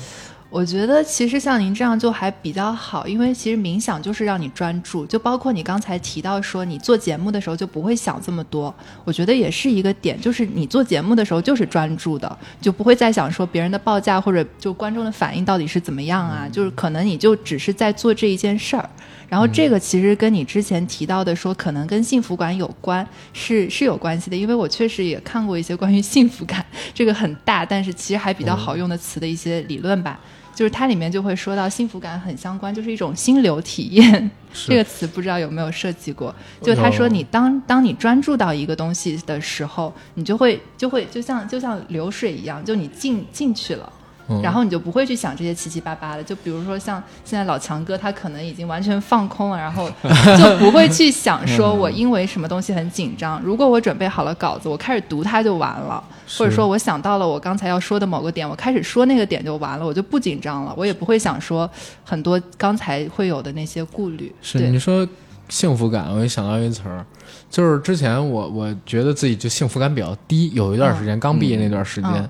[0.50, 18.88] 我觉得其实像您这样就还比较好，因为其实冥想就是让你专注，就包括你刚才提到说你做节目的时候就不会想这么多，我觉得也是一个点，就是你做节目的时候就是专注的，就不会再想说别人的报价或者就观众的反应到底是怎么样啊，就是可能你就只是在做这一件事儿。
[19.28, 26.64] 然后这个其实跟你之前提到的说可能跟幸福感有关是是有关系的，因为我确实也看过一些关于幸福感
[26.94, 30.18] 这个很大，但是其实还比较好用的词的一些理论吧。
[30.54, 34.28] 就是它里面就会说到幸福感很相关，就是一种心流体验。
[34.66, 36.34] 这个词不知道有没有涉及过？
[36.60, 43.92] 就他说你当当你专注到一个东西的时候，你就会就会就像就像流水一样，就你进进去了。
[44.30, 49.90] 嗯然后你就不会去想这些七七八八的，就比如说像现在老强哥，他可能已经完全放空了，然后
[50.36, 53.40] 就不会去想说我因为什么东西很紧张。
[53.42, 56.02] 如果我准备好了稿子，我开始读它就完了，
[56.36, 61.68] 或者说我想到了我刚才要说的某个点，我开始说那个点就完了，我就不紧张了，我也不会想说
[62.04, 64.30] 很多刚才会有的那些顾虑。
[64.42, 65.08] 是对你说
[65.48, 67.02] 幸福感，我就想到一个词儿，
[67.48, 72.12] 就是之前我我觉得自己就幸福感比较低，有一段时间、刚毕业那段时间。
[72.12, 72.28] 嗯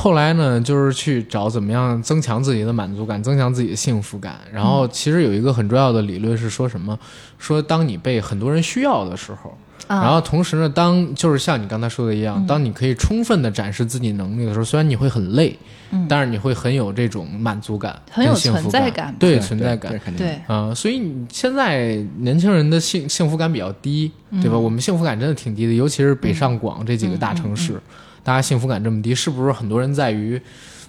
[0.00, 4.36] 后来呢，就是去找怎么样增强自己的满足感，增强自己的幸福感。
[4.52, 6.96] 然后其实有一个很重要的理论是说什么？
[7.36, 9.58] 说当你被很多人需要的时候，
[9.88, 15.58] 啊，然后同时呢，当就是像你刚才说的一样，嗯当你可以充分的展示自己能力的时候，虽然你会很累，
[15.90, 16.06] 嗯。
[16.08, 20.00] 但是你会很有这种满足感，很有跟幸福存在感对对存在感。
[20.16, 24.52] 对，啊、所以你现在年轻人的幸幸福感比较低，对吧？
[24.52, 24.62] 嗯。
[24.62, 27.80] 我们幸福感真的挺低的，尤其是北上广这几个大城市，嗯
[28.22, 30.40] 大家幸福感这么低，是不是很多人在于，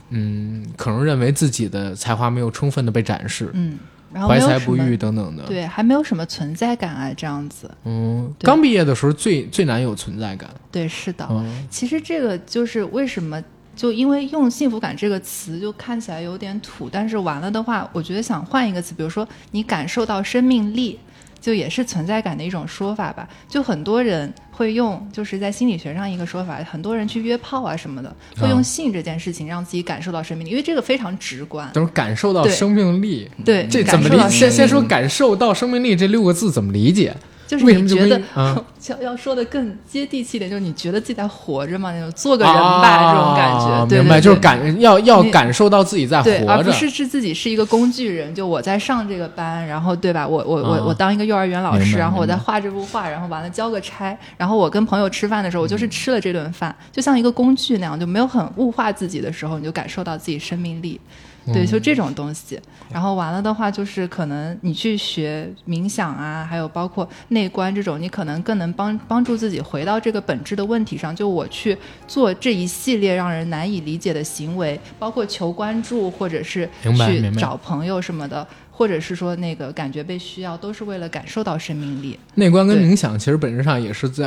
[0.09, 3.77] 嗯，可能认为自己的才华没有充分的被展示，嗯，
[4.11, 7.69] 然后怀才不遇等等的。，对，还没有什么存在感啊，这样子。
[7.85, 10.49] 嗯，刚毕业的时候最最难有存在感。
[10.71, 11.27] 对，是的。
[11.29, 13.41] 嗯，其实这个就是为什么，
[13.75, 20.99] 就因为用幸福感这个词就看起来有点土，但是完了的话，我觉得想换一个词，比如说你感受到生命力，
[21.39, 23.29] 就也是存在感的一种说法吧。
[23.47, 31.69] 就很多人会用，就是在心理学上一个说法，很多人去约炮啊什么的，会啊用性这件事情让自己感受到生命力，因为这个非常直观。
[31.71, 34.17] 都是感受到生命力，对，这怎么理？
[34.29, 37.15] 先先说感受到生命力这六个字怎么理解？
[37.49, 38.21] 就是你觉得
[38.89, 44.01] 要要说的更接地气一点，就是你觉得自己在活着嘛，那种做个人吧、这种感觉。
[44.03, 48.33] 明白，就是感要要感受到自己在活着，而不是是自己是一个工具人。
[48.35, 50.27] 就我在上这个班，然后对吧？
[50.27, 61.01] 我我我啊我当一个幼儿园老师，然后我在画这幅画，然后完了交个差，然后我跟朋友吃饭的时候，我就是吃了这顿饭，就像一个工具那样，就没有很物化自己的时候，你就感受到自己生命力。
[61.45, 62.60] 对，就这种东西。
[62.91, 71.15] 然后完了的话，就是可能你去学冥想啊，还有包括内观这种，你可能更能帮帮助自己回到这个本质的问题上。
[71.15, 78.45] 就我去做这一系列让人难以理解的行为，包括求关注，或者是去找朋友什么的，
[78.79, 82.17] 或者是说那个感觉被需要，都是为了感受到生命力。
[82.35, 84.25] 内观跟冥想其实本质上也是在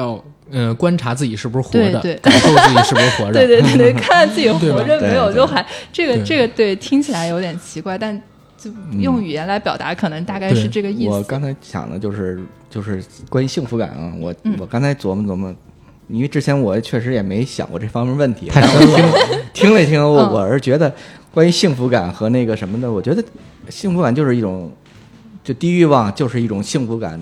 [0.51, 3.33] 呃观察自己是不是活着，对对感受自己是不是活着。
[3.41, 8.15] 对对对对， 看自己活着没有，就还这个这个对听起来有点奇怪，但
[8.59, 11.09] 就用语言来表达，可能大概是这个意思。
[11.09, 12.39] 我刚才想的就是
[12.69, 15.55] 就是关于幸福感啊，我、嗯我刚才琢磨琢磨，
[16.09, 19.19] 因为之前我确实也没想过这方面问题，太深了
[19.55, 20.95] 听听了听，我是觉得
[21.33, 23.25] 关于幸福感和那个什么的，我觉得
[23.69, 24.71] 幸福感就是一种，
[25.43, 27.19] 就低欲望就是一种幸福感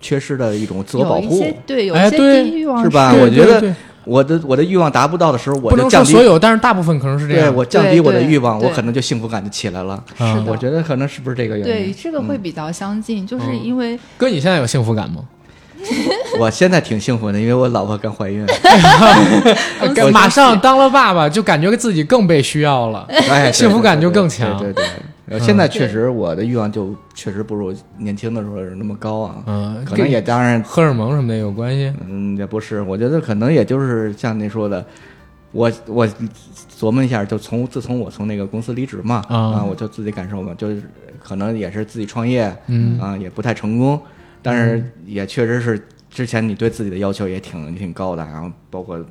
[0.00, 3.14] 缺失的一种自我保护，有一些对，有一些哎对低欲望是吧？
[3.14, 3.74] 我觉得
[4.04, 7.50] 我的我的欲望达不到的时候，我不能说就降低所有，但是大部分可能是这样。
[7.50, 10.04] 对我降低我的欲望，我可能就幸福感就起来了。
[10.16, 11.92] 是啊的我觉得可能是不是这个原因对？
[11.92, 15.22] 这个会比较相近，就是嗯因为哥，你现在有幸福感吗？
[16.38, 18.46] 我现在挺幸福的，因为我老婆刚怀孕。
[20.12, 23.06] 马上当了爸爸，就感觉自己更被需要了。
[23.08, 24.84] 哎，幸福感就更强对对
[25.40, 31.92] 现在确实我的欲望就确实不如年轻的时候那么高啊，嗯，可能也当然，荷尔蒙什么的有关系。
[32.06, 34.84] 嗯，也不是，我觉得可能也就是像您说的，
[35.50, 36.06] 我我
[36.78, 40.82] 琢磨一下，就从自从我从那个公司离职嘛，啊啊，我就自己感受嘛，就是
[41.22, 43.98] 可能也是自己创业，嗯啊，也不太成功，
[44.44, 49.02] 但是也确实是之前你对自己的要求也挺挺高的，然后包括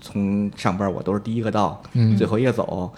[0.00, 2.16] 从上班我都是第一个到，嗯。
[2.16, 2.90] 最后一个走，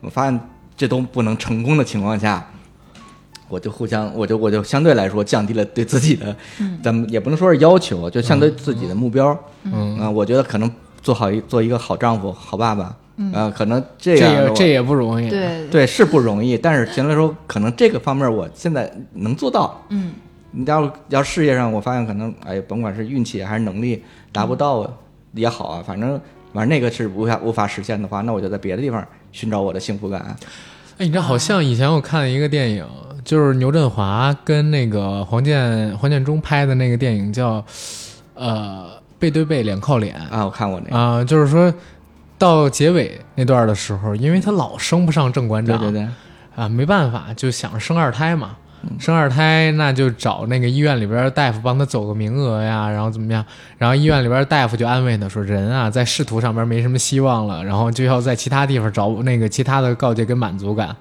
[0.00, 0.40] 我发现
[0.74, 2.44] 这都不能成功的情况下，
[3.48, 6.34] 我就互相，我就我就相对来说降低了对自己的，
[6.82, 9.98] 咱们也不能说是要求，就相对自己的目标，嗯。
[9.98, 10.70] 啊，我觉得可能
[11.02, 12.96] 做好一做一个好丈夫、好爸爸，
[13.32, 15.28] 啊，可能这这样这也不容易。
[15.28, 19.84] 对，对是不容易，但是相对来说，可能这个方面我现在能做到。
[19.90, 20.12] 嗯，
[20.56, 24.88] 你要要事业上，我发现可能哎，甭管是运气还是能力达不到
[25.32, 26.20] 也好啊，反正
[26.52, 30.20] 反正那个是无法无法实现的话，那我就在别的地方寻找我的幸福感。
[30.98, 32.86] 哎，你知道，好像以前我看了一个电影，
[33.24, 37.64] 就是牛振华跟那个黄建黄建中拍的那个电影叫，
[38.34, 41.74] 呃，背对背脸靠脸啊，我看过那个，啊、就是说
[42.38, 46.08] 到结尾那段的时候，因为他老升不上正馆长，对对对，
[46.54, 48.56] 啊，没办法，就想着生二胎嘛。
[48.98, 53.44] 生二胎，那就找那个医院里边的大夫帮他走个名额呀，然后怎么样？
[53.78, 60.94] 然后医院里边的大夫就安慰他说：“人啊，在仕途上边没什么希望了，然后就要在其他地方找那个其他的告诫跟满足感。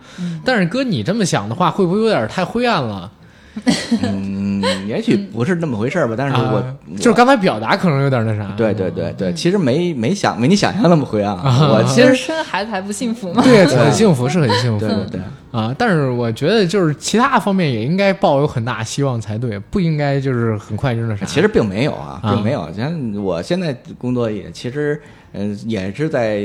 [0.43, 3.09] 但是哥，你这么想的话，会不会有点太灰暗了？
[4.01, 8.51] 嗯，也许不是那么回事儿吧，但是我、啊就是刚才表达可能有点那啥。
[8.57, 13.43] 对对对对，其实没没想没你想象那么灰暗啊，我其实生孩子还不幸福吗？
[13.43, 14.79] 对，很幸福，是很幸福。
[14.79, 15.21] 对对对。
[15.51, 21.23] 啊，但是我觉得就是其他方面也应该抱有很大希望才对，不应该就是很快就那啥。
[21.27, 22.67] 其实并没有啊，啊并没有。
[22.73, 24.99] 像我现在工作也其实，
[25.33, 26.43] 嗯、也是在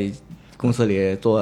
[0.59, 1.41] 公司里做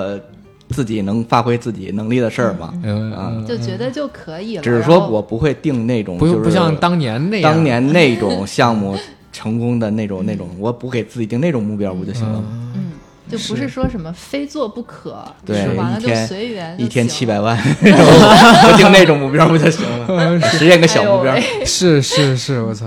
[0.70, 2.72] 自己能发挥自己能力的事儿嘛。
[2.82, 4.62] 嗯，啊嗯就觉得就可以了。
[4.62, 8.96] 只是说我不会定那种，就是不不像当年那样，当年那种项目
[9.32, 12.44] 成功的那种 那种，我不给自己定那种目标不就行了吗？
[12.74, 12.92] 嗯，
[13.30, 20.40] 就不是说什么非做不可，对完了就一天随缘，一天七百万，万，我定那种目标不就行了？
[20.42, 21.34] 实现个小目标
[21.66, 22.86] 是是是，我操！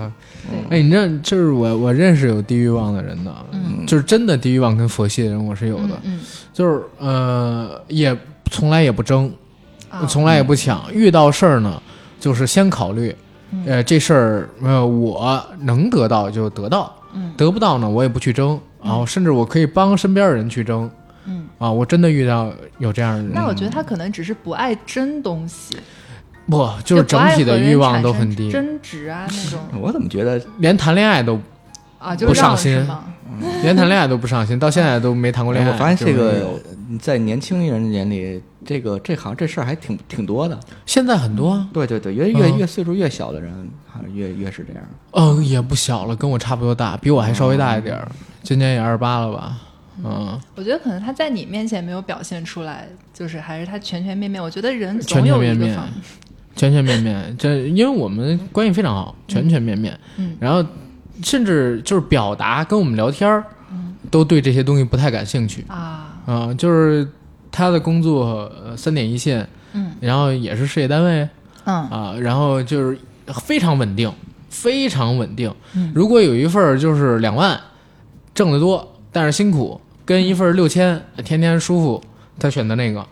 [0.70, 3.86] 哎，你知道，就是我我认识有低欲望的人的，嗯。
[3.88, 6.20] 就是真的低欲望跟佛系的人，我是有的，嗯
[6.54, 8.16] 就是呃，也
[8.52, 9.32] 从来也不争，
[9.92, 11.82] 嗯，从来也不抢，遇到事儿呢，
[12.20, 13.16] 就是先考虑，
[13.52, 13.64] 嗯。
[13.66, 17.34] 呃，这事儿呃我能得到就得到，嗯。
[17.38, 20.90] 得不到呢，我也不去争，然后甚至我可以帮身边的人去争，
[21.26, 25.78] 嗯，啊，我真的遇到有这样的人，那我觉得他可能只是不爱争东西，
[26.50, 31.40] 不就是整体的欲望都很低，争执啊那种 我怎么觉得 连谈恋爱都
[32.00, 32.86] 啊，就不上心？
[33.62, 35.70] 连谈恋爱都不上心，到现在都没谈过恋爱。
[35.70, 36.60] 哎我发现这个
[37.00, 40.60] 在年轻人眼里，这个这行这事儿还挺挺多的。
[40.86, 43.54] 现在很多啊，对对对，越越嗯越岁数越小的人，
[43.88, 44.84] 好像越越是这样。
[45.12, 48.10] 嗯，也不小了，跟我差不多大，比我还稍微大一点儿，
[48.44, 49.58] 今年也二十八了吧？
[50.04, 54.42] 嗯，我觉得可能他在你面前没有表现出来，就是还是他全全面面。
[54.42, 55.78] 我觉得人全总有一全面
[56.60, 60.36] 全全面面，这因为我们关系非常好，全全面面，嗯。
[60.42, 60.64] 然后
[61.24, 65.64] 甚至就是表达跟我们聊天儿，嗯都对这些东西不太感兴趣。
[65.70, 67.08] 啊，啊、就是
[67.50, 69.92] 他的工作呃三点一线，嗯。
[70.02, 71.30] 然后也是事业单位，
[71.64, 71.76] 嗯。
[71.90, 74.12] 啊，然后就是非常稳定，
[74.50, 75.54] 非常稳定。
[75.76, 75.92] 嗯。
[75.96, 77.58] 如果有一份儿就是两万，
[78.36, 82.04] 挣得多，但是辛苦，跟一份儿六千，天天舒服，
[82.38, 83.06] 他选择那个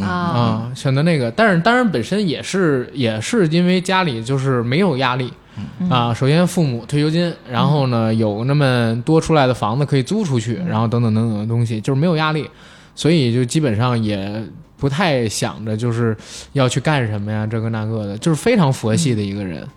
[0.00, 1.30] 啊啊，选择那个。
[1.30, 5.32] 但是当然本身也是也是因为家里就是没有压力。
[5.78, 12.50] 嗯啊，首先父母退休金，然后呢有那么多出来的房子可以租出去，然后等等等等的东西，就是没有压力，
[12.96, 14.42] 所以就基本上也
[14.76, 16.16] 不太想着就是
[16.54, 19.60] 要去干什么呀，这个那个的，就是非常佛系的一个人。
[19.60, 19.68] 真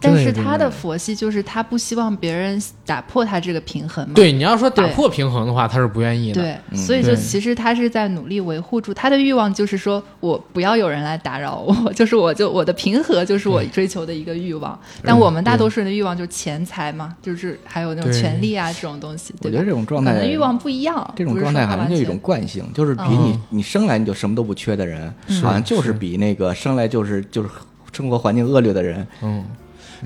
[0.00, 4.12] 但是他的佛系就是他不希望别人打破他这个平衡嘛。
[4.14, 6.42] 对你要说打破平衡的话，他是不愿意的。
[6.42, 6.76] 对，嗯。
[6.76, 14.78] 所以就其实他是在努力维护住他的欲望，就是说我不要有人来打扰我，就是我就我的平和就是我追求的一个欲望。
[15.02, 27.48] 但我们大多数人的欲望就是钱财嘛，就是还有那种权利啊这种东西，对我觉得这种状态可能欲望不一样，这种状态好像就一种惯性，就是比嗯你你生来你就什么都不缺的人，好像就是比那个生来就是就是
[27.92, 29.42] 生活环境恶劣的人，嗯，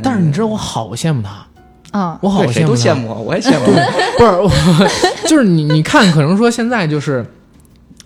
[0.03, 1.47] 但是你知道我好羡慕他，
[1.93, 2.17] 嗯。
[2.21, 3.67] 我好羡慕都羡羡慕我，我也羡慕。
[4.19, 4.51] 不是，我
[5.29, 7.25] 就是你你看，可能说现在就是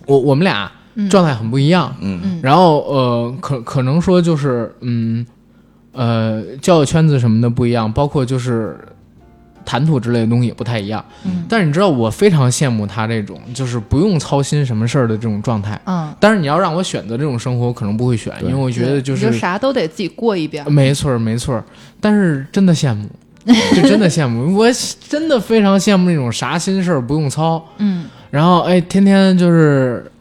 [0.05, 2.19] 我我们俩嗯状态很不一样，嗯。
[2.23, 2.39] 嗯。
[2.41, 5.25] 然后呃，可可能说就是嗯
[5.93, 8.77] 呃，交友圈子什么的不一样，包括就是
[9.65, 11.03] 谈吐之类的东西也不太一样。
[11.25, 15.79] 嗯但是你知道，我非常羡慕他这种就是不用操心什么事儿的这种状态。
[15.85, 20.69] 嗯，但是你要让我选择这种生活，我可能不会选，因为我觉得就是啥都得自己过一遍。
[20.71, 21.63] 没错儿没错儿。
[21.99, 23.07] 但是真的羡慕，
[23.75, 24.67] 就真的羡慕， 我
[25.09, 30.11] 真的非常羡慕那种啥心事儿不用操，嗯然后哎，天天就是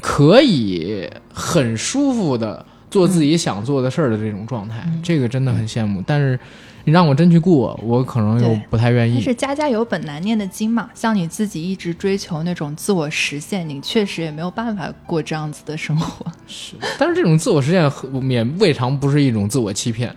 [0.00, 6.02] 可以很舒服的做自己想做的事儿的这种状态，嗯这个真的很羡慕。
[6.06, 6.38] 但是
[6.86, 9.14] 你让我真去过，我可能又不太愿意。
[9.14, 16.24] 但是家家有本难念的经嘛，像你自己一直追求那种自我实现，你确实也没有办法过这样子的生活。
[16.46, 20.14] 是但是这种自我实现和也未尝不是一种自我欺骗，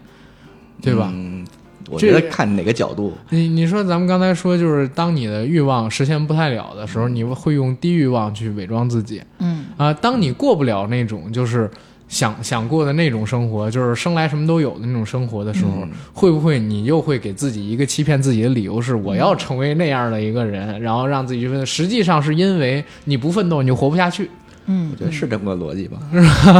[0.79, 1.09] 对吧？
[1.11, 1.43] 嗯，
[1.89, 11.67] 我这个觉得看哪个角度，你你说咱们刚才说，就是当你的欲望实现不太了的时候，你会用低欲望去伪装自己嗯啊、当你过不了那种就是
[12.09, 21.63] 想想过的那种生活，就是生来什么都有的那种生活的时候，嗯会不会你又会给自己一个欺骗自己的理由，是我要成为那样的一个人，然后让自己去奋斗？
[21.65, 24.29] 实际上是因为你不奋斗，你就活不下去。
[24.65, 25.97] 嗯我，觉得是这么个逻辑吧。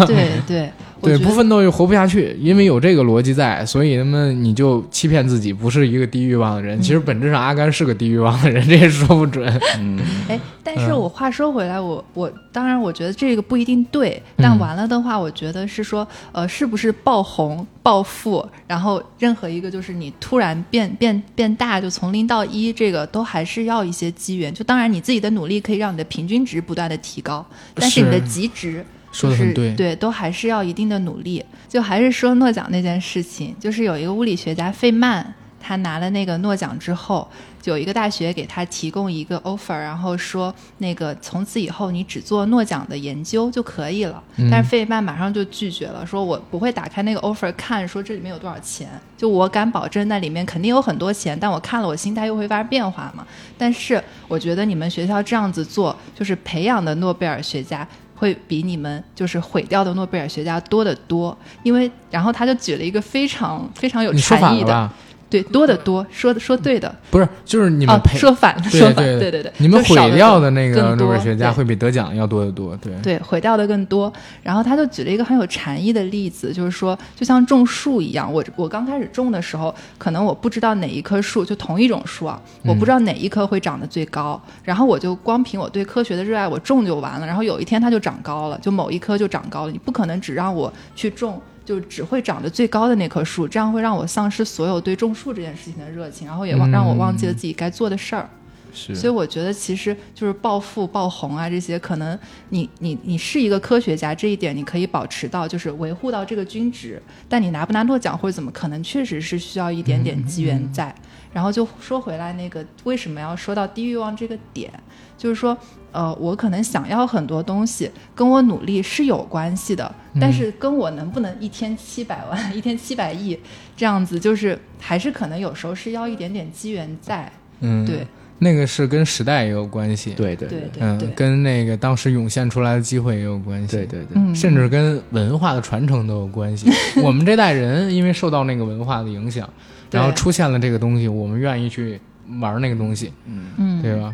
[0.07, 6.81] 对 对，我对，不奋斗就活不下去，因为有这个逻辑在，所以那么你就欺骗自己不是一个低欲望的人。
[6.81, 9.47] 其实本质上阿甘是个低欲望的人，这也说不准。
[9.79, 24.53] 嗯，哎，但是嗯我话说回来，我我当然我觉得这个不一定对，但嗯完了的话，我觉得是说，呃，是不是爆红、暴富，然后任何一个就是你突然变变变大，就从零到一，这个都还是要一些机缘。
[24.53, 28.85] 就当然你自己的努力可以让你的平均值不断的提高，但是你的极值。
[29.11, 31.43] 说得很就是对都还是要一定的努力。
[31.67, 37.29] 就还是说诺奖那件事情，就是有一个物理学家费曼，他拿了那个诺奖之后，
[37.65, 44.23] 有一个大学给他提供一个 offer，然后说那个从此以后你只做诺奖的研究就可以了。
[44.37, 53.27] 嗯但是费曼马上就拒绝了，说我不会打开那个 offer 看说这里面有多少钱，就我敢保证那里面肯定有很多钱，但我看了我心态又会发生变化嘛。
[53.59, 57.87] 但是我觉得你们学校这样子做，就是培养的诺贝尔学家。
[58.19, 64.91] 会比你们就是毁掉的诺贝尔学家多得多，因为然后他就举了一个非常非常有禅意的？
[65.29, 72.75] 对，多得多，说的说对的，不是，就是你们说反了，说反，对对对对，你们毁掉的那个诺贝尔学家会比得奖要多得多。
[72.77, 74.11] 对，对，毁掉的更多。
[74.41, 87.27] 然后他就举了一个很有禅意的例子，就是说，就像种树一样，我我刚开始种的时候，可能我不知道哪一棵树，就同一种树啊，我不知道哪一棵会长得最高，然后我就光凭我对科学的热爱，我种就完了。
[87.27, 89.71] 然后有一天它就长高了，就某一棵就长高了。
[89.71, 91.39] 你不可能只让我去种。
[91.69, 98.27] 就只会长得最高的那棵树，这样会让我丧失所有对种树这件事情的热情，然后也忘让我忘记了自己该做的事儿。
[98.73, 102.17] 是所以我觉得其实就是暴富、爆红啊这些，可能
[102.49, 106.99] 你你你是一个科学家，这一点你可以保持到，就是维护到这个均值。
[107.27, 110.95] 但你拿不拿诺奖或者怎么，可能确实是需要一点点机缘在。
[111.31, 114.71] 然后就说回来，那个为什么要说到低欲望这个点，
[115.15, 115.55] 就是说，
[115.91, 123.37] 呃，我可能想要很多东西，跟我努力是有关系的，但是跟我能不能一天七百万、 一天七百亿
[123.75, 127.31] 这样子，就是还是可能有时候是要一点点机缘在。
[127.61, 133.75] 嗯，对，那个是跟时代也有关系。，对对对对嗯，，跟那个当时涌现出来的机会也有关系。
[133.75, 136.69] 对对对，嗯，甚至跟文化的传承都有关系。
[137.03, 139.49] 我们这代人因为受到那个文化的影响，
[139.91, 141.99] 然后出现了这个东西，我们愿意去
[142.39, 144.13] 玩那个东西，嗯，对吧？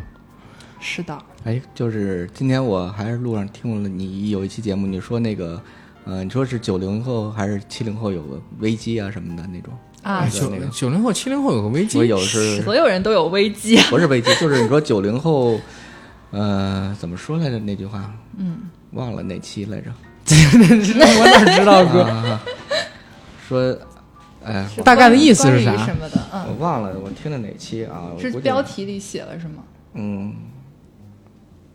[0.78, 5.60] 是的，哎，就是今天我还是路上听了你有一期节目，你说那个，
[6.04, 9.72] 呃，你说是九零后还是七零后有个危机啊什么的那种
[10.02, 13.76] 啊九那个九零后、七零后有个危机我，有是所有人都有危机。
[13.90, 15.58] 不是危机，就是你说九零后，
[16.30, 18.12] 呃，怎么说来着那句话？
[18.36, 18.58] 嗯，
[18.92, 19.90] 忘了哪期来着？
[20.28, 22.02] 我哪知道哥？
[22.02, 22.42] 啊，
[23.48, 23.76] 说，
[24.44, 26.20] 哎，是大概的意思是啥什么的？
[26.32, 28.10] 我嗯，忘了，我听的哪期啊？
[28.14, 29.62] 我是标题里写了是吗？
[29.94, 30.34] 嗯，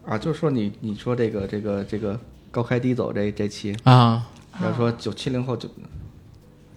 [0.05, 4.27] 啊，就是说你你说这个这个这个高开低走这这期，啊，
[4.61, 5.69] 要说九七零后九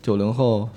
[0.03, 0.69] 九零后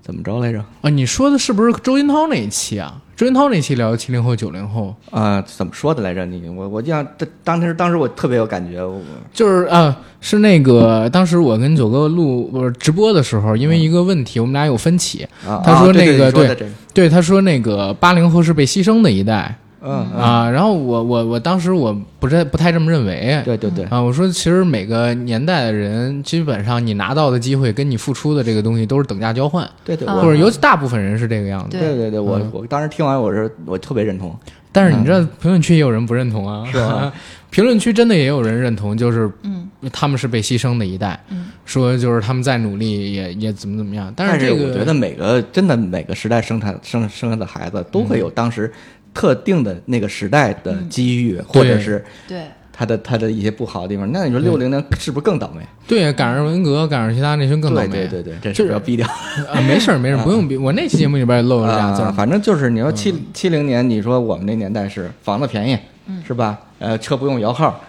[0.00, 0.64] 怎么着来着？
[0.80, 3.02] 啊，你说的是不是周云涛那一期啊？
[3.14, 6.24] 周云涛那期聊七零后、九零后，啊、怎么说的来着？
[6.24, 9.02] 你我我印象当当时当时我特别有感觉，我
[9.32, 15.24] 就是啊，是那个当时我跟九哥录不是直播的时候，因为一个问题，我们俩有分歧。
[15.44, 23.40] 啊，他说那个对对，他说那个八零后是被牺牲的一代嗯嗯，啊，然后我我我当时我不太不太这么认为。
[23.44, 31.78] 对对对，啊，我说其实每个年代的人，基本上你拿到的机会跟你付出的这个东西都是等价交换，对对，或者尤其大部分人是这个样子。
[31.78, 32.50] 对对对，我嗯。
[32.52, 34.36] 我当时听完我是我特别认同，
[34.72, 37.12] 但是你知道评论区也有人不认同啊，是吧？
[37.50, 39.64] 评论区真的也有人认同，就是嗯。
[39.92, 41.46] 他们是被牺牲的一代，嗯。
[41.64, 44.12] 说就是他们再努力也也怎么怎么样。
[44.16, 48.70] 但是这个我觉得每个真的每个时代生产生生下的孩子都会有当时
[49.18, 54.08] 特定的那个时代的机遇，或者是对，他的他的一些不好的地方。
[54.12, 55.60] 那你说六零年是不是更倒霉？
[55.88, 57.88] 对赶上文革，赶上其他那些更倒霉。
[57.88, 59.04] 对对对对，这就是是要逼掉。
[59.52, 60.56] 啊，没事儿没事儿，不用逼。
[60.56, 65.76] 我那期节目里边也露了俩字反正就是你说七七零年，你说我们那年代是房子便宜，
[66.24, 66.56] 是吧？
[66.78, 67.80] 呃，车不用摇号，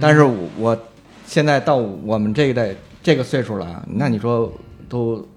[0.00, 0.78] 但是我我
[1.26, 4.50] 现在到我们这一代这个岁数了，那你说
[4.88, 5.28] 都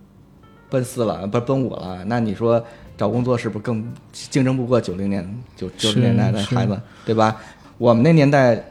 [0.69, 2.65] 奔四了，不是奔五了，那你说
[2.97, 7.35] 找工作是不是更竞争不过九零年九九是十年代的孩子，对吧？
[7.77, 8.63] 我们那年代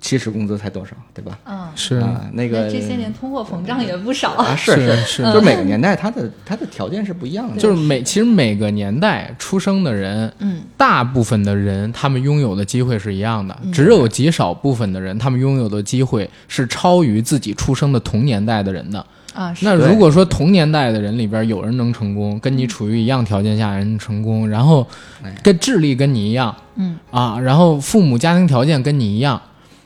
[0.00, 1.38] 起始工资才多少，对吧？
[1.46, 4.32] 嗯，是啊，那个这些年通货膨胀也不少。
[4.32, 19.04] 啊，是是是，就每个年代它的它的条件是不一样的，就是每其实每个年代出生的人，嗯，大部分的人他们拥有的机会是一样的，嗯只有极少部分的人他们拥有的机会是超于自己出生的同年代的人的。
[19.36, 19.64] 啊，是。
[19.64, 24.86] 那如果说同年代的人里边有人能成功，跟你处于一样条件下人成功，然后
[25.22, 26.96] 哎跟智力跟你一样嗯。
[27.10, 29.40] 啊，然后父母家庭条件跟你一样，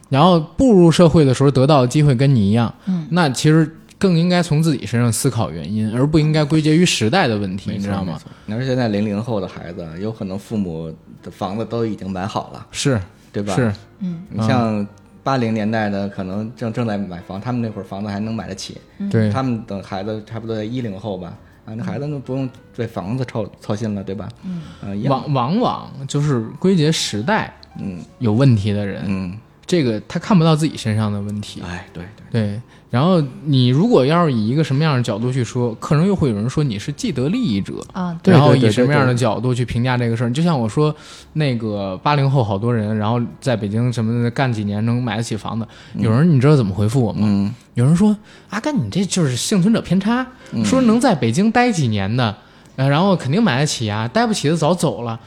[0.09, 8.19] 然后步入社会的时候得到的机会跟你一样，嗯，那其实更应该从自己身上思考原因，而不应该归结于时代的问题，你知道吗？？
[8.47, 10.91] 你说现在零零后的孩子，有可能父母
[11.23, 12.99] 的房子都已经买好了，是
[13.31, 13.55] 对吧？
[13.55, 14.23] 是，嗯。
[14.31, 14.87] 你像
[15.23, 18.77] 八零年代的，可能正正在买房，他们那会儿房子还能买得起。
[19.11, 24.29] 对，他们等孩子差不多在一零后吧，啊，那孩子们不用为房子操操心了，对吧？
[24.45, 27.99] 嗯，呃，往往往就是归结时代嗯。
[28.19, 31.63] 有问题的人，嗯，这个他看不到自己身上的问题。
[31.63, 32.61] 哎，对对，对，
[32.91, 40.31] 然后你如果要是以一个什么样的角度去说，可能又会有人说你是既得利益者，啊，对然后以什么样的角度去评价这个事儿？
[40.33, 40.93] 就像我说，
[41.35, 45.65] 那个八零后好多人，然后在北京什么的干几年能买得起房子，
[45.95, 47.21] 有人你知道怎么回复我吗？
[47.23, 48.17] 嗯，有人说
[48.49, 52.37] 阿甘，你这就是幸存者偏差，嗯说能在北京待几年的，
[52.75, 55.21] 呃，然后肯定买得起啊，待不起的早走了。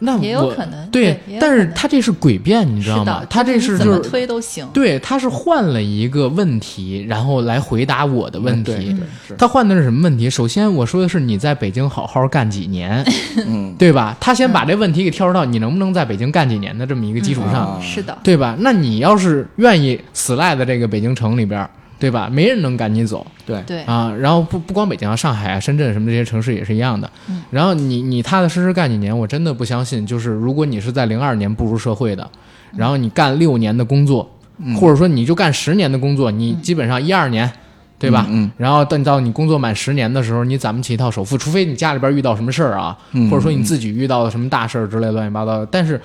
[0.00, 3.24] 那也有我可能对但是他这是诡辩，你知道吗？
[3.28, 4.66] 他这是怎么就是推都行。
[4.72, 8.96] 对，他是换了一个问题，然后来回答我的问题。
[9.36, 10.30] 他换的是什么问题？
[10.30, 13.04] 首先，我说的是你在北京好好干几年，
[13.46, 14.16] 嗯， 对吧？
[14.20, 18.56] 他先把这问题给跳到你能不能在北京干几年的这么一个基础上，啊是的，对吧？
[18.60, 21.68] 那你要是愿意死赖在这个北京城里边儿，
[21.98, 22.28] 对吧？
[22.30, 24.14] 没人能赶你走对，对，啊。
[24.18, 27.10] 然后不不光北京啊，上海啊、深圳什么这些城市也是一样的。
[27.28, 32.28] 嗯然后你你踏踏实实干几年，我真的不相信，就是如果你是在零二年步入社会的，
[32.76, 37.50] 然后你干六年的工作，嗯或者说你就干十年的工作，你基本上一二年，
[37.98, 38.26] 对吧？
[38.28, 45.66] 嗯然后等到你工作满十年的时候，你攒不起一套首付，除非你家里边遇到什么事儿啊，嗯或者说你自己遇到了什么大事儿之类乱七八糟的。
[45.70, 46.00] 但是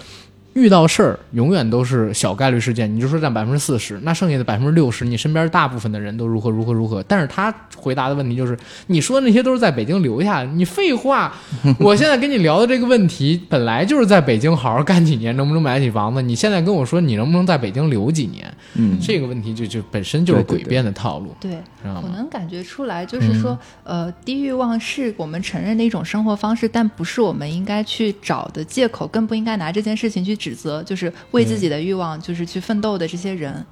[0.53, 7.01] 遇到事儿永远都是小概率事件，你就说占百分之四十，那剩下的百分之六十，你身边大部分的人都如何如何如何。
[7.03, 11.33] 但是他回答的问题就是，你说的那些都是在北京留下的，你废话。
[11.79, 16.21] 我现在跟你聊的这个问题，本来就是在北京好好干几年，能不能买得起房子？
[16.21, 21.51] 你现在跟我说你能不能在北京留几年，嗯，这个问题就就本身就是诡辩的套路，对，
[21.81, 22.03] 知道吗？
[22.03, 33.65] 我能感觉出来，就是说，呃，低欲望是我们承认的一种生活方式，但不是我们应该去找的借口，更不应该拿这件事情去指责，就是为自己的欲望就是去奋斗的这些人。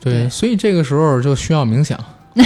[0.00, 1.96] 对，对所以这个时候就需要冥想，
[2.34, 2.42] 对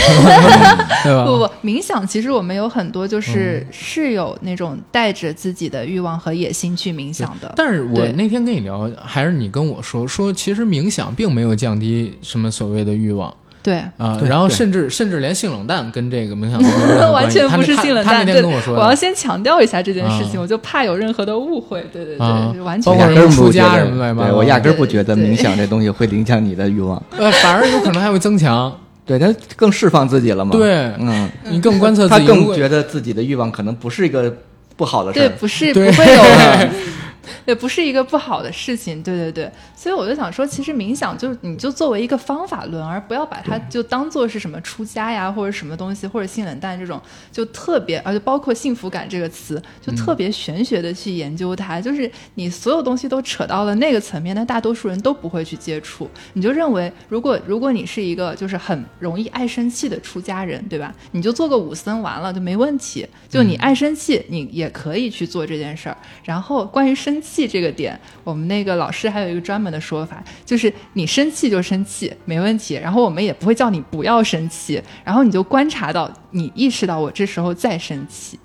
[1.14, 1.24] 吧？
[1.24, 7.51] 不不，冥想其实我们有很多就是、是有那种带着自己的欲望和野心去冥想的。
[7.57, 16.58] 但是我那天跟你聊，还是你跟我说说，其实冥想并没有降低什么所谓的欲望对，啊、然后甚至甚至连性冷淡跟这个冥想
[16.98, 18.26] 都完全不是性冷淡。
[18.44, 21.84] 我说，我要先强调一下这件事情，啊我就怕有任何的误会。
[21.92, 32.26] 对对对，啊完全包括压根儿不出家什么的对我压根儿不觉得冥想这东西会影响你的欲望， 呃，反而有可能还会增强，对，他更释放自己了嘛。，对嗯，你更观测自他己。
[32.26, 34.34] 他更觉得自己的欲望可能不是一个
[34.76, 35.32] 不好的事对，儿。
[35.38, 36.22] 不是不会有，
[37.45, 39.03] 对，不是一个不好的事情。
[39.03, 47.01] 对对对，所以我就想说，其实冥想就你就作为一个方法论，而不要把它就当做是什么出家呀，或者什么东西，或者性冷淡这种，
[47.33, 51.81] 就特别，而且包括幸福感这个词，就特别玄学的去研究它。
[51.81, 56.09] 就是你所有东西都扯到了那个层面，那大多数人都不会去接触。
[56.35, 60.95] 你就认为，如果如果你是一个就是很容易爱生气的出家人，对吧？
[61.12, 63.07] 你就做个武僧完了就没问题。
[63.29, 65.97] 就你爱生气，你也可以去做这件事儿。
[66.25, 72.81] 然后关于生气这个点，我们那个老师还有一个专门的说法，就是你生气就生气，没问题。
[72.83, 78.41] 然后我们也不会叫你不要生气，然后你就观察到，你意识到我这时候在生气。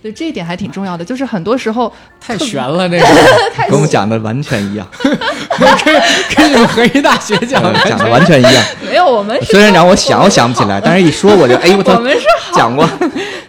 [0.00, 3.04] 对这一点还挺重要的，就是很多时候太悬了，这个
[3.54, 4.86] 太 跟我们讲的完全一样，
[5.84, 6.02] 跟
[6.36, 8.64] 跟你们河一大学讲的呃讲的完全一样。
[8.88, 12.88] 没有我们是虽然让我想，我想不起来，但是一说我就哎呦我操， 我们是好讲过，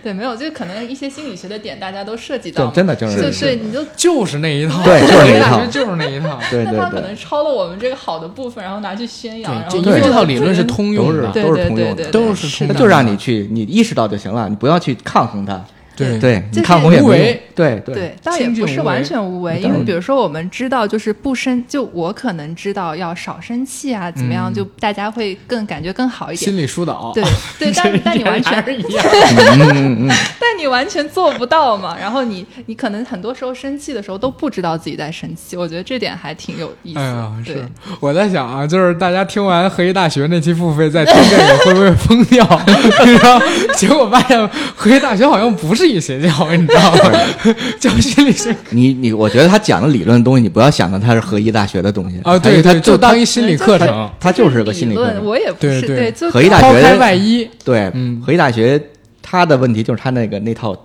[0.04, 3.84] 对没有，就可能一些心理学的点大家都涉及到，真真的就是就是你就。
[3.95, 6.39] 就是那一套， 对就是那一套河大学就是那一套。
[6.51, 15.64] 对他可能，抄了我们这个好的部分，然后拿去宣扬，然后因为这套理论是通用的，都是对对通用的对对，都是通用的他就让你去，你意识到就行了，你不要去抗衡它。
[15.96, 17.44] 对对这你抗衡也没用无为。
[17.56, 26.50] 对对对，倒也不是完全无为，因为比如说我们知道，就是不生，就我可能知道要少生气啊，怎么样，嗯就大家会更感觉更好一点。
[26.50, 27.12] 心理疏导。
[27.14, 27.24] 对
[27.60, 29.06] 对，但但你完全是一样。
[30.39, 31.96] 但你完全做不到嘛。
[32.00, 37.02] 然后你你可能很多时候生气的时候都不知道自己在生气，我觉得这点还挺有意思的。
[37.02, 37.64] 哎呀，是
[38.00, 42.44] 我在想啊，就是大家听完河医大学那期付费再听这个，会不会疯掉？
[43.22, 47.20] 然后结果发现河医大学好像不是一邪教，你知道吗？
[47.80, 52.20] 教心理学你你，我觉得他讲的理论的东西，你不要想着他是河医大学的东西。
[52.24, 54.10] 啊，对对，他就就当一心理课程。
[54.20, 55.26] 他就是个心理课，程。
[55.26, 56.12] 我也不是对对。
[56.12, 58.22] 就河医大学抛开外衣，对，嗯。
[58.26, 58.82] 河医大学
[59.22, 60.76] 他的问题就是他那个那套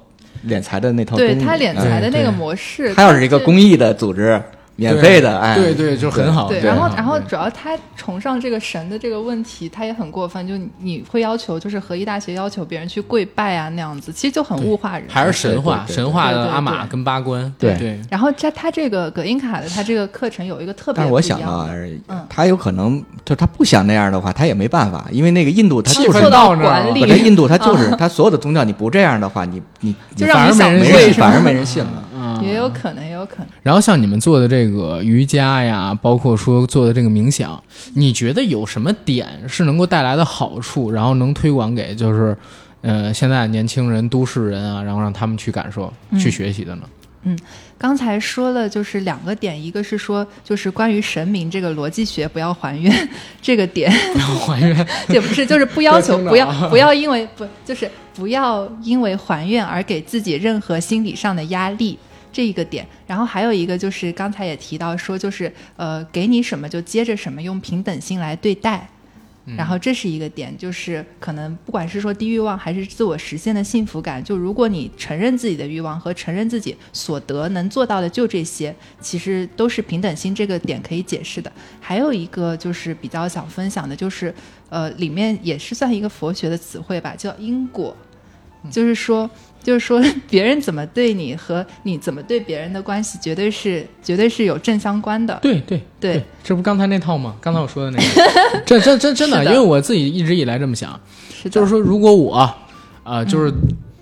[0.47, 4.41] 敛财的那套对他敛财的那个模式，他要是一个公益的组织，
[4.81, 6.49] 免费的，哎，对对，就很好。
[6.49, 15.09] 对，然后然后主要他崇尚这个神的这个问题，他也很过分，就你你会要求，就是和一大学要求别人去跪拜啊那样子，其实就很物化人。
[15.09, 17.53] 还是神话，神话的阿玛跟八关。
[17.59, 21.69] 对对，然后他他这个葛英卡的他这个课程有一个特别但是我想啊
[22.07, 32.05] 嗯，他有可能就他不想那样的话，他也没办法，因为那个印度他就是到管理不，他印度他就是他所有的宗教，你不这样的话，你你就你让你想反而没人反而没人信了。
[32.41, 33.47] 嗯，也有可能，也有可能。
[33.63, 37.63] 然后像你们做的这个瑜伽呀，包括说做的这个冥想，
[37.95, 42.37] 你觉得有什么点是能够带来的好处，然后能推广给就是，
[42.83, 46.83] 呃，现在年轻人、都市人啊，然后让他们去感受、嗯去学习的呢？
[47.25, 47.37] 嗯
[47.77, 53.09] 刚才说了就是两个点，一个是说就是关于神明这个逻辑学不要还愿
[53.41, 54.87] 这个点，不要还愿。
[55.09, 61.97] 也不是，就是不要求，不要啊不要因为不就是不要因为还愿而给自己任何心理上的压力。
[62.33, 68.89] 这一个点，然后还有一个就是刚才也提到说，就是呃，给你什么就接着什么，用平等心来对待。
[69.57, 81.51] 然后这是一个点，就是可能不管是说低欲望还是自我实现的幸福感，就如果你承认自己的欲望和承认自己所得能做到的就这些，其实都是平等心这个点可以解释的。
[81.81, 84.35] 还有一个就是比较想分享的，就是
[84.69, 87.97] 呃，里面也是算一个佛学的词汇吧，叫因果，
[88.71, 89.29] 就是说。
[89.61, 90.01] 就是说，
[90.31, 95.37] 别人怎么对你和你怎么对别人的关系，绝对是绝对是有正相关的。
[95.43, 97.35] 对对对，这不刚才那套吗？
[97.41, 100.99] 刚才我说的那个，这这这真的，的因为我自己一直以来这么想，
[101.35, 102.57] 是，就是说，如果我啊、
[103.05, 103.53] 呃就是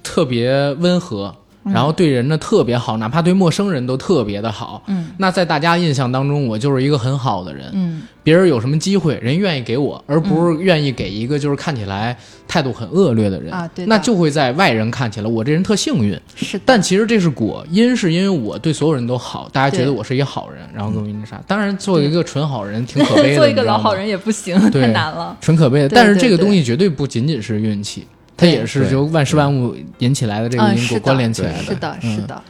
[0.05, 1.35] 特别温和，
[1.73, 5.09] 然后对人呢特别好，哪怕对陌生人都特别的好，嗯。
[5.19, 7.71] 那在大家印象当中，我就是一个很好的人。
[7.73, 13.53] 嗯，别人有什么机会，人愿意给我，而不是愿意给一个就是看起来态度很恶劣的人。
[13.53, 21.41] 啊对那就会在外人看起来我这人特幸运，是，但其实这是果，因是因为我对所有人都好，大家觉得我是一个好人，然后跟我那啥。
[21.47, 25.37] 当然，做一个纯好人挺可悲的， 做一个老好人也不行， 太难了。
[25.41, 25.89] 纯可悲的。
[25.89, 28.07] 但是这个东西绝对不仅仅是运气，
[28.37, 32.43] 它也是对由万事万物引起来的这个嗯，因果，关联起来的是的，嗯是的，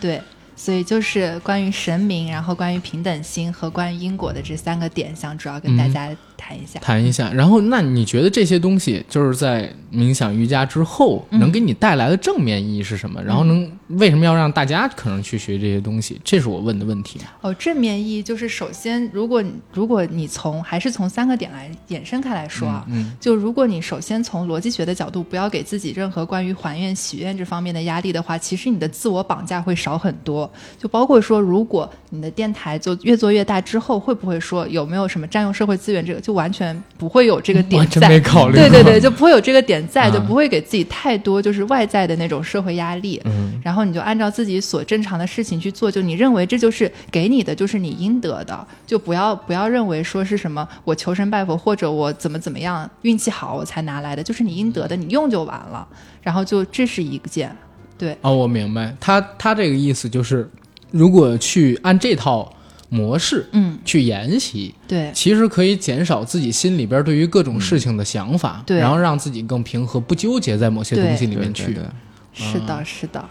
[0.00, 0.20] 对。
[0.56, 6.80] 所以就是关于神明，然后关于平等心和关于因果的这三个点，想主要跟大嗯家谈一下。
[6.80, 7.30] 谈一下。
[7.34, 13.22] 然后，那你觉得这些东西就是在冥想瑜伽之后嗯能给你带来的正面意义是什么？
[13.22, 16.18] 然后能为什么要让大家可能去学这些东西？
[16.24, 17.20] 这是我问的问题。
[17.40, 30.48] 哦，正面意义就是首先，如果如果你从还是从三个点来衍生开来说啊，嗯就如果你首先从逻辑学的角度，不要给自己任何关于还愿、许愿这方面的压力的话，其实你的自我绑架会少很多。
[30.78, 38.06] 就包括说，如果你的电台就越做越大之后，会不会说有没有什么占用社会资源这个，就完全不会有这个点完全在。
[38.06, 38.54] 没考虑。
[38.54, 43.18] 对对对，就不会有这个点在，啊就不会给自己太多就是外在的那种社会压力。
[43.24, 55.88] 嗯，然后你就按照自己所正常的事情去做，就你认为这就是给你的，就是你应得的，就不要不要认为说是什么我求神拜佛或者我怎么怎么样运气好我才拿来的，就是你应得的，你用就完了。
[56.22, 57.50] 然后就这是一件，
[57.96, 60.46] 对，哦，我明白，他他这个意思就是，
[60.90, 62.52] 如果去按这套
[62.88, 68.78] 模式嗯，去研习，对，其实可以减少自己心里边对于各种事情的想法，对。
[68.78, 71.66] 然后让自己更平和，不纠结在某些东西里面去。
[71.66, 71.82] 对对。
[71.82, 71.90] 对
[72.32, 73.24] 是的，是的，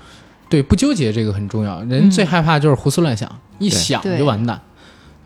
[0.50, 1.82] 对不纠结这个很重要。
[1.84, 2.12] 人嗯。
[2.12, 4.62] 最害怕就是胡思乱想，一想就完蛋。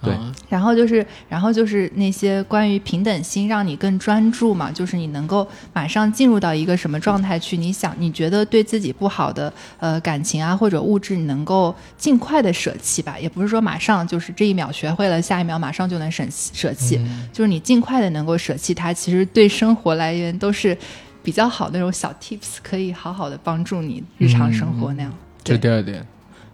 [0.04, 0.14] 对。
[0.14, 0.32] 啊。
[0.50, 17.00] 然后就是，然后就是那些关于平等心，让你更专注嘛，就是你能够马上进入到一个什么状态去，你想你觉得对自己不好的呃感情啊或者物质，你能够尽快的舍弃吧，也不是说马上就是这一秒学会了，下一秒马上就能舍舍弃，
[17.32, 20.78] 就是你尽快的能够舍弃它，其实对生活来源都是
[21.24, 25.14] 比较好的那种小 tips，可以好好的帮助你日常生活那样。
[25.44, 25.62] 这对。
[25.62, 26.06] 第二点，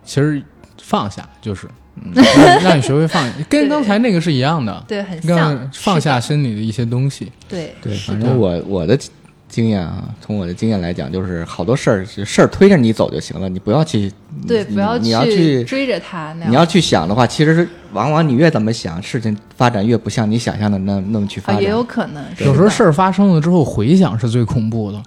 [0.03, 0.43] 其实
[0.81, 1.67] 放下就是，
[2.13, 7.31] 让让你学会放下，跟刚才那个是一样的，对，很让像放下心里的一些东西。
[7.47, 7.73] 对。
[7.81, 8.97] 对，反正我我的
[9.49, 14.11] 经验啊，从我的经验来讲，就是好多事儿事儿推着你走就行了，你不要去
[14.47, 16.51] 对，你不要你要去追着他那样。
[16.51, 21.63] 你要去想的话，其实往往你越怎么想，事情发展越不像你想象的那那么去发啊，展。
[21.63, 25.01] 也有可能，有时候事儿儿发生了之后，回想是最恐怖的。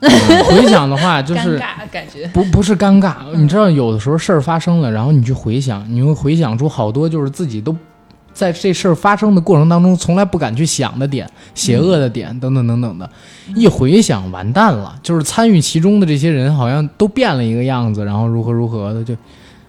[0.45, 2.27] 回想的话， 就是尴尬感觉。
[2.29, 7.77] 不不是尴尬，你知道，有的时候事儿发生了，然后你去回想，你会回想出好多就是自己都
[8.33, 13.11] 在这事儿发生的过程当中从来不敢去想的点、邪恶的点等等等等的。
[13.55, 19.17] 一回想，完蛋了，就是参与其中的这些人好像都变了一个样子，然后如何如何的，就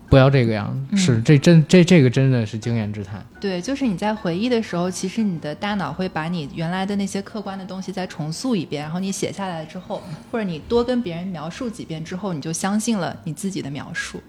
[0.08, 0.98] 不要这个样子。
[0.98, 3.26] 是这真这这个真的是经验之谈。
[3.40, 14.22] 对，就是你在回忆的时候，其实你的大脑会把你原来的那些客观的东西再重塑一遍，然后你写下来之后，或者你多跟别人描述几遍之后，你就相信了你自己的描述。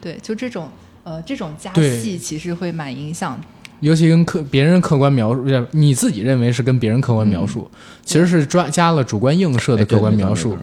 [0.00, 0.68] 对，就这种
[1.04, 3.40] 呃这种加戏，其实会蛮影响。
[3.80, 7.70] 尤其跟客别人客观描述，呃你自己认为是跟别人客观描述，
[8.04, 10.56] 其实是抓加了主观映射的客观描述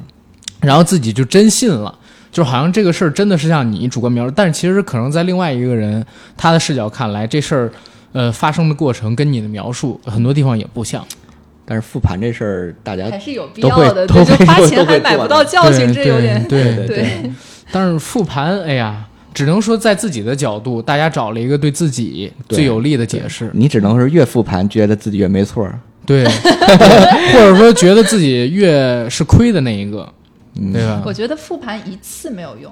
[0.62, 1.94] 然后自己就真信了，
[2.32, 6.06] 就好像这个事儿真的是像你主观描述，但是其实可能在另外一个人
[6.36, 7.72] 他的视角看来，这事儿
[8.14, 11.06] 呃发生的过程跟你的描述很多地方也不像。
[11.66, 17.32] 但是复盘这事儿，大家还是有必都会要的，就花会都会钱还买不到教训，这有点对对对。
[17.72, 23.50] 但是复盘，哎呀，只能说在自己的角度，大家找了一个对自己最有利的解释。
[23.54, 25.80] 你只能是越复盘，觉得自己越没错儿。
[26.06, 26.26] 对，
[27.32, 30.08] 或者说觉得自己越是亏的那一个，
[30.74, 31.02] 对吧？
[31.06, 32.70] 我觉得复盘一次没有用，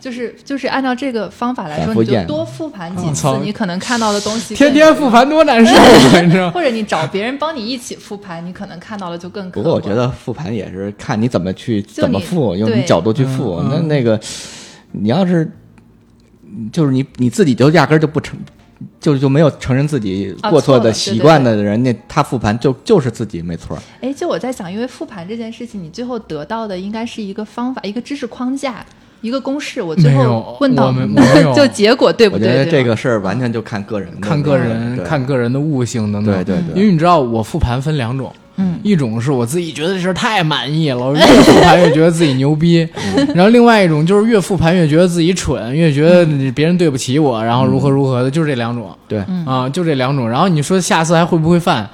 [0.00, 6.50] 就是就是按照这个方法来说，你就多复盘几次，你可能看到的东西天天复盘多难受啊，你知道？
[6.50, 13.62] 或者你找别人帮你一起复盘，你可能看到的就更可不过我觉得复盘也是看你怎么去怎么复，用你角度去复。
[13.70, 14.18] 那那个，
[14.90, 15.48] 你要是
[16.72, 18.38] 就是你你自己就压根儿就不承，
[19.00, 23.82] 就就没有承认自己啊过错的习惯的人，那他复盘就就是自己没错儿。
[24.00, 28.84] 哎，就我在想，因为复盘这件事情，你最后得到的应该是一个方法、一个知识框架、
[29.20, 29.80] 一个公式。
[29.80, 30.92] 我最后问到
[31.54, 32.48] 就结果对不对？
[32.48, 36.34] 我觉得这个事儿完全就看个人，看个人，看个人的悟性等等。
[36.34, 42.86] 对对对因为你知道，我复盘分两种，嗯，一种是我自己觉得这事儿太满意了，我 越复盘越觉得自己牛逼；
[43.34, 50.28] 然后另外一种就是越复盘越觉得自己蠢，越觉得别人对不起我，然后如何如何的，就是这两种对，啊，就这两种。
[50.28, 51.88] 然后你说下次还会不会犯？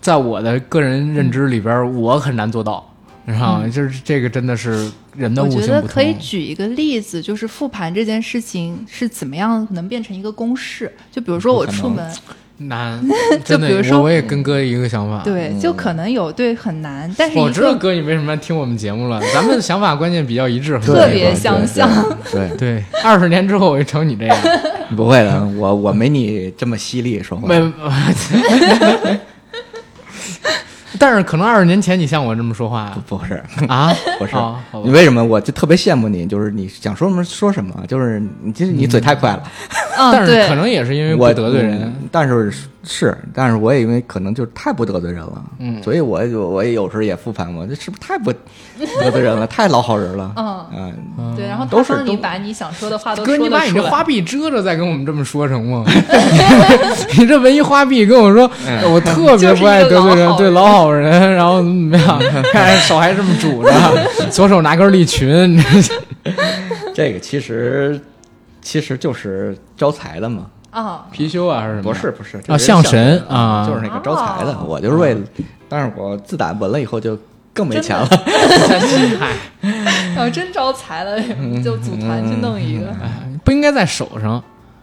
[0.00, 2.88] 在我的个人认知里边，我很难做到。
[3.24, 6.12] 然后就是这个真的是人的我悟性不觉得可以。
[6.18, 10.92] 举一个例子，就是复盘这件事情是怎么样能变成一个公式？
[11.12, 12.04] 就比如说我出门，
[12.58, 13.00] 难，
[13.44, 15.22] 真的比如，说我我也跟哥一个想法。
[15.24, 21.88] 对，就可能有对很难，但是我知道哥你为什么听我们节目了，咱们的想法观念比较一致，特别相像。
[22.30, 24.36] 对，对对，二十年之后我就成你这样，
[24.96, 27.48] 不会的，我我没你这么犀利说话。
[27.48, 27.72] 没。
[31.04, 33.92] 但是可能二十年前你像我这么说话不不是，啊？
[34.20, 36.24] 不是哦你为什么我就特别羡慕你？
[36.26, 39.42] 就是你想说什么说什么，就是你其实你嘴太快了。
[39.98, 42.52] 嗯，对但是可，能也是因为不我得罪人嗯，但是
[42.84, 50.32] 是，但是我也因为可能就是太不得罪人了，嗯所以我就我也有时候也复盘我，这是不是太不得罪人了，太老好人了？
[50.36, 53.62] 嗯嗯，对，然后都是你把你想说的话都哥，说你把。
[53.62, 55.84] 你这花臂遮着再跟我们这么说成吗？
[57.16, 62.20] 你这文艺花臂跟我说，嗯我特别不爱得罪人，对老好人，然后怎么样？
[62.52, 63.70] 看手还这么拄着，
[64.30, 65.56] 左手拿根利群，
[66.92, 68.00] 这个其实
[68.60, 71.82] 其实就是招财的嘛，啊，貔貅啊，还是什么？
[71.82, 74.52] 不是不是啊象神啊就是那个招财的。
[74.52, 75.20] 哦我就是为了，
[75.68, 77.16] 但是我自打纹了以后就
[77.52, 78.06] 更没钱了。
[79.20, 79.36] 嗨，
[80.16, 81.20] 然后 真招财了，
[81.62, 82.86] 就组团去弄一个。
[83.02, 84.42] 哎不应该在手上，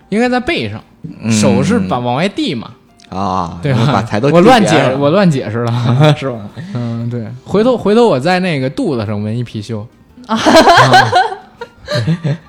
[0.10, 0.82] 应该在背上。
[1.22, 2.72] 嗯手是把往外递嘛，
[3.10, 3.88] 啊，对吧？
[3.92, 5.74] 把财都我乱解，我乱解释了。
[6.16, 6.40] 是吧？
[6.76, 9.86] 嗯，对，回头回头我在那个肚子上纹一貔貅
[10.28, 10.38] 啊，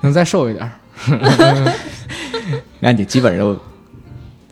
[0.01, 0.71] 能再瘦一点儿。
[2.81, 3.59] 那你基本上就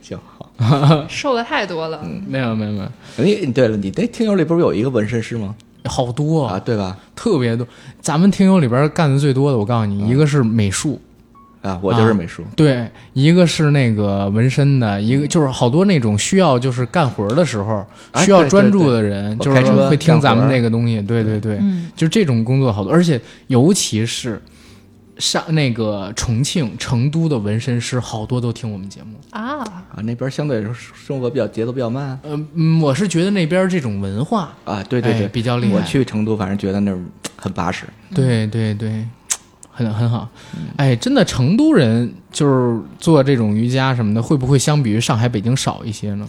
[0.02, 1.06] 行好。
[1.10, 5.54] 瘦的太多了，嗯没有没有没有，你对了，你那听友里不是有一个纹身师吗？
[5.86, 6.98] 好多啊，对吧？
[7.16, 7.66] 特别多。
[8.02, 11.00] 咱们听友里边干的最多的，我告诉你，一个是美术，
[11.62, 12.44] 啊，我就是美术。
[12.56, 21.02] 对，一个是那个纹身的，一个就是好多那种需要就是干活的时候哎需要专注的人，就是车会听咱们这个东西。
[21.02, 24.40] 对对对，嗯，就这种工作好多，而且尤其是
[25.20, 29.20] 上那个重庆、成都的纹身师，好多都听我们节目。
[29.32, 34.82] 啊，啊，那边相对来说生活比较节奏比较慢呃嗯，我是觉得那边这种文化，啊。
[34.84, 35.76] 对对哎对，比较厉害。
[35.76, 37.00] 我去成都，反正觉得那儿
[37.36, 37.86] 很巴适。
[38.16, 39.06] 对对对，
[39.72, 40.28] 很很好。
[40.78, 46.26] 哎，真的，成都人就是做这种瑜伽什么的，会不会相比于上海、北京少一些呢？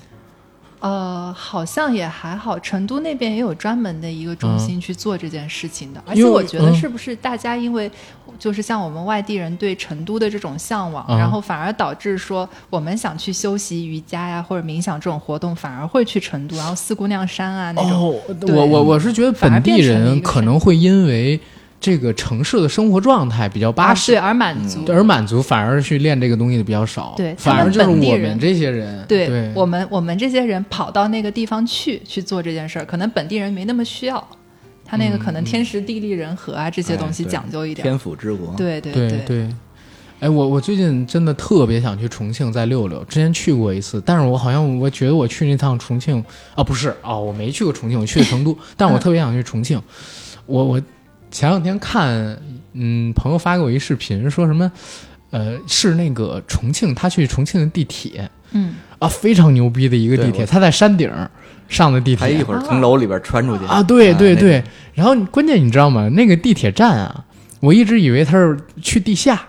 [0.80, 6.02] 呃，好像也还好，成都那边也有专门的一个中心去做这件事情的。
[6.06, 7.90] 而且我觉得嗯是不是大家因为
[8.38, 17.92] 就是像我们外地人对成都的这种向往，嗯然后反而导致说我们想去修习瑜伽呀或者冥想这种活动，反而会去成都，然后四姑娘山啊那种。
[17.92, 21.38] 哦，我我我是觉得本地人可能会因为
[21.80, 24.82] 这个城市的生活状态比较巴啊，适对，，而满足。
[24.84, 27.14] 对而满足，反而去练这个东西的比较少。
[27.16, 34.28] 对反而就是我本地人们这些人，对对我们我们这些人跑到那个地方去去做这件事儿，可能本地人没那么需要，
[34.84, 37.82] 他那个可能天时地利人和啊、这些东西讲究一点。
[37.82, 39.48] 天府之国，对对对对。
[40.20, 46.22] 哎，我我最近真的特别想去重庆再溜溜，之前去过一次，但是我好像我觉得我去那趟重庆
[46.54, 49.80] 啊，不是哦，我没去过重庆，我去的成都，但是我特别想去重庆。
[50.44, 50.82] 我我
[51.30, 52.36] 前两天看，
[52.72, 54.70] 嗯，朋友发给我一视频，说什么，
[55.30, 61.10] 呃，是那个重庆，他去重庆的地铁嗯，啊，非常牛逼的一个地铁，他在山顶
[61.68, 64.64] 上的地铁，他一会儿从楼里边穿出去啊，对对那对。
[64.92, 66.08] 然后关键你知道吗？
[66.08, 67.24] 那个地铁站啊，
[67.60, 69.40] 我一直以为他是去地下，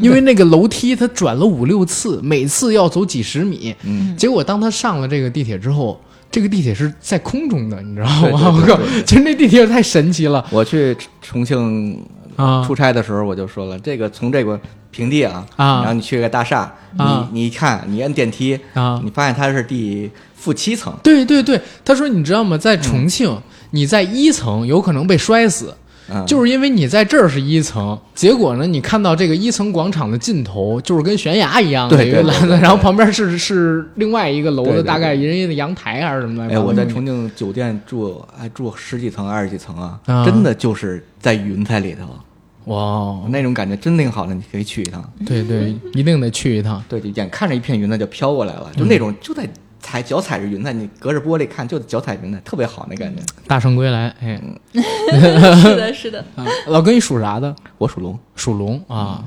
[0.00, 3.74] 因为那个楼梯他转了五六次，每次要走几十米。
[3.82, 6.00] 嗯，结果当他上了这个地铁之后，
[6.36, 8.52] 这个地铁是在空中的，你知道吗？
[8.52, 11.98] 我靠其实那地铁太神奇了我去重庆
[12.36, 14.60] 啊出差的时候，我就说了，这个从这个
[14.90, 19.00] 平地啊，啊然后你去个大厦，啊你你一看，你按电梯，啊！
[19.02, 22.58] 你发现它是第负七层，对对对，他说你知道吗？
[22.58, 23.34] 在重庆，
[23.70, 25.74] 你在一层有可能被摔死。
[26.08, 36.54] 嗯，就是因为你在这儿是一层，结果呢，你看到这个一层广场的尽头就是跟悬崖一样的一个蓝的，然后旁边是是另外一个楼的，大概人家的阳台还是什么的。
[36.54, 40.24] 哎，我在重庆酒店住，哎住十几层、二十几层啊，啊。
[40.24, 45.04] 真的就是在云彩里头，哇，那种感觉真挺好的，你可以去一趟。
[45.26, 46.82] 对对，一定得去一趟。
[46.88, 49.48] 对，就眼看着一片云彩就飘过来了，就那种就在
[49.80, 53.22] 踩脚踩着云彩，你隔着玻璃看就脚踩云彩，特别好那感觉。
[53.46, 54.40] 大圣归来，哎，
[54.74, 57.54] 是的，是的，啊老哥你属啥的？
[57.78, 59.24] 我属龙，属龙啊，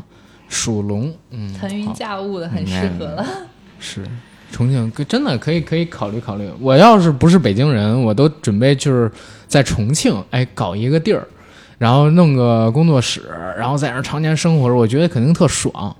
[0.47, 3.25] 属龙，嗯，腾云驾雾的很适合了。
[3.79, 4.05] 是
[4.51, 6.49] 重庆，可真的可以可以考虑考虑。
[6.59, 9.09] 我要是不是北京人，我都准备就是
[9.47, 11.25] 在重庆，哎，搞一个地儿，
[11.77, 13.21] 然后弄个工作室，
[13.57, 15.95] 然后在那儿常年生活，我觉得肯定特爽。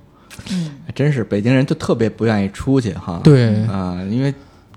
[0.51, 3.19] 嗯，还真是北京人就特别不愿意出去哈。
[3.23, 4.33] 对啊、因为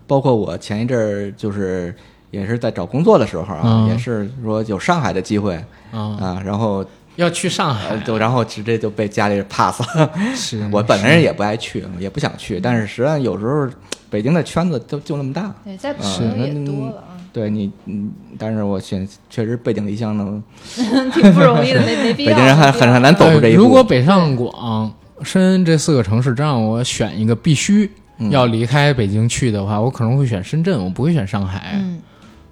[0.07, 1.95] 包括我前一阵儿就是
[2.31, 5.55] 也是在找工作的时候啊，嗯也是说有上海的机会
[5.91, 6.85] 啊，啊，然后
[7.17, 10.11] 要去上海呃，就然后直接就被家里人 pass 了。
[10.35, 13.69] 是我本人也不爱去，也不想去，但是实际上有时候
[14.11, 15.55] 北京的圈子就就那么大。
[15.65, 20.43] 对，在朋是友也那多了啊，对你，嗯，但是我选确实背井离乡能，
[21.13, 22.31] 挺不容易的，没没必要。
[22.31, 23.63] 北京人还很很难走出这一步。
[23.63, 24.91] 呃如果北上广、
[25.25, 31.73] 深这四个城市真让我选一个必须嗯要离开北京去的话，我可能会选深圳，我不会选上海。
[31.75, 32.01] 嗯，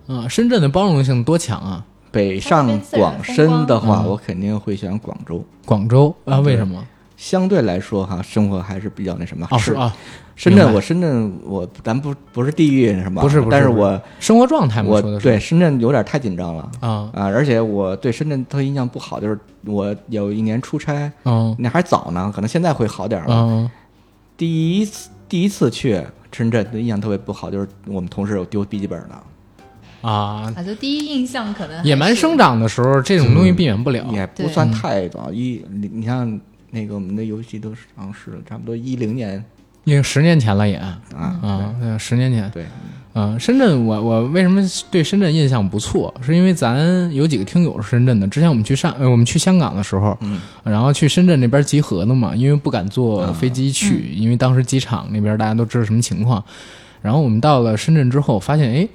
[0.08, 1.84] 嗯，深圳的包容性多强啊！
[2.12, 5.44] 北上广深的话，我肯定会选广州。
[5.64, 6.84] 广州啊，为什么？
[7.20, 9.46] 相对来说哈，生活还是比较那什么。
[9.50, 9.94] 哦，是啊，
[10.34, 23.34] 深圳，我深圳，我咱不不是地域什么，不是不是但是我生活状态，我对深圳有点太紧张了啊，啊，而且我对深圳特印象不好，就是我有一年出差，嗯那还早呢，可能现在会好点了。
[23.34, 23.70] 嗯
[24.38, 26.02] 第一次第一次去
[26.32, 34.02] 深圳的印象特别不好，就是我们同事有丢笔记本的，啊，啊，就第一印象可能野蛮生长的时候，这种东西避免不了。
[34.10, 35.30] 也不算太早。
[35.30, 36.40] 一你你像
[36.70, 39.44] 那个我们的游戏都上市了，差不多一零年
[39.84, 42.48] 因为十年前了也啊，啊，对十年前。
[42.50, 42.66] 对，
[43.14, 46.14] 嗯，深圳我我为什么对深圳印象不错？
[46.22, 48.28] 是因为咱有几个听友是深圳的。
[48.28, 56.44] 之前我们去上呃我们去香港的时候，嗯然后去深圳那边集合的嘛，因为不敢坐啊飞机去，因为当时机场那边大家都知道什么情况。
[57.00, 58.88] 然后我们到了深圳之后，发现哎，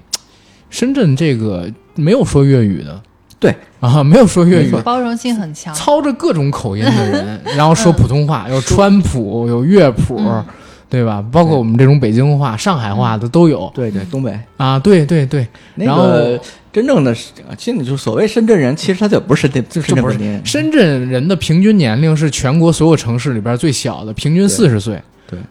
[0.70, 3.02] 深圳这个没有说粤语的，
[3.46, 3.56] 对。
[3.80, 4.72] 啊，没有说粤语。
[4.84, 5.74] 包容性很强。
[5.76, 10.44] 操着各种口音的人， 然后说普通话，有川普，有乐谱，嗯。
[10.88, 11.22] 对吧？
[11.32, 13.70] 包括我们这种北京话、上海话的都有。
[13.74, 14.40] 对对，东北。
[14.56, 14.80] 啊。
[14.80, 16.40] 对对对，然后个
[16.72, 20.42] 真正的是，现在就所谓深圳人，其实他就不是深圳，这深圳不是。
[20.46, 25.02] 深圳人的平均年龄是全国所有城市里边最小的，平均四十岁，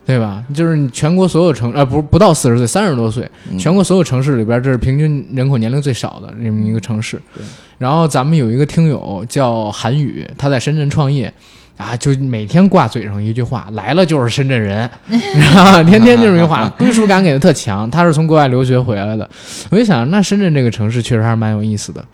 [0.07, 0.45] 对对吧？
[0.55, 7.21] 就是全国所有城呃不不到四十岁，三十多岁，嗯全国所有城市里边这是平均人口年龄最少的这么一个城市。
[7.79, 11.33] 然后咱们有一个听友叫韩宇，他在深圳创业。
[11.77, 17.91] 啊，就每天挂嘴上一句话，来了就是深圳人，然后天天就这么一句话， 归属感给的特强。
[17.91, 19.29] 他是从国外留学回来的，
[19.71, 22.05] 我就想，那深圳这个城市确实还是蛮有意思的，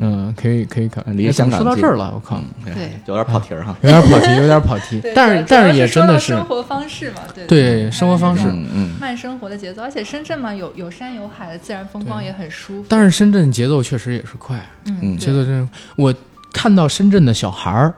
[0.00, 1.04] 嗯，可以可以看。
[1.16, 2.36] 离哎怎么香港近说到这儿了，我靠，
[2.66, 3.76] 嗯对有点跑题儿哈。
[3.82, 12.86] 有点跑题，有点跑题，但是但是也真的是生活方式嘛，对对生活方式嗯嗯，慢生活的节奏，而且深圳嘛，有有山有海的自然风光也很舒服。
[12.88, 15.68] 但是深圳节奏确实也是快，嗯节奏真是。
[15.96, 16.14] 我
[16.52, 17.94] 看到深圳的小孩儿，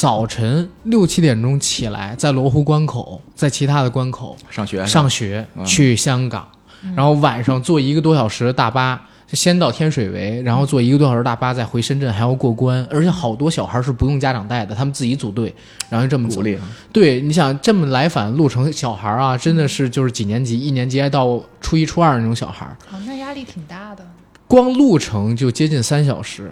[0.00, 5.64] 早晨六七点钟起来，在罗湖关口，在其他的关口上学上学嗯。
[5.66, 6.48] 去香港，
[6.96, 8.98] 然后晚上坐一个多小时的大巴。
[9.34, 15.54] 先到天水围，然后坐一个多小时大巴再回深圳，还要过关，而且好多小孩是不用家长带的，他们自己组队，
[15.90, 16.36] 然后就这么走。
[16.36, 16.42] 鼓。
[16.42, 16.54] 励。
[16.54, 24.04] 啊，对，你想这么来返路程，小孩儿啊，真的是就是几年级，一年级还到初一、初二那种小孩儿，哦，那压力挺大的。
[24.48, 26.50] 光路程就接近三小时，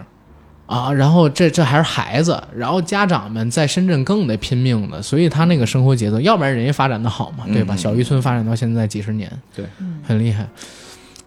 [0.69, 7.73] 啊，然后这这还是孩子，然后家长们在深圳更得拼命的，所以他那个生活节奏，要不然人家发展的好嘛，对吧？
[7.73, 9.65] 嗯小渔村发展到现在几十年，对，
[10.07, 10.47] 很厉害，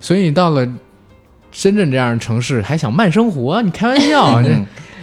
[0.01, 0.67] 所以到了。
[1.55, 3.61] 深圳这样的城市还想慢生活？
[3.61, 4.43] 你开玩笑，啊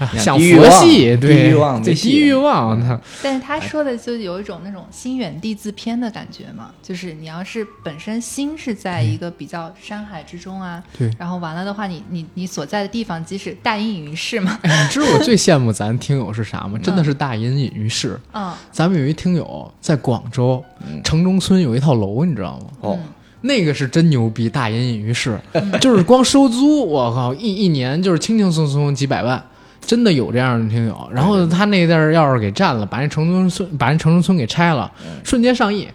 [0.18, 3.00] 想佛低欲望系，低对，欲望这没戏低欲望，他。
[3.22, 16.80] 但是他说的就有一种那种心远地自偏的感觉嘛，就是你要是本身心是在一个比较山海之中啊，对然后完了的话，你你你所在的地方即使大隐隐于市嘛，哎，你知道我最 羡慕咱听友是啥吗？
[16.82, 18.20] 真的是大隐隐于市。
[18.34, 20.64] 嗯，咱们有一听友在广州
[21.04, 22.66] 城中村有一套楼，你知道吗？
[22.82, 23.00] 哦，
[23.42, 25.40] 那个是真牛逼，大隐隐于市，
[25.80, 29.44] 就是光收租，我靠，一一年就是轻轻松松几百万，
[29.90, 30.96] 真的有这样的听友。
[31.12, 34.92] 然后他那地儿要是给占了，把那城中村把人城中村给拆了，
[35.24, 35.88] 瞬间上亿，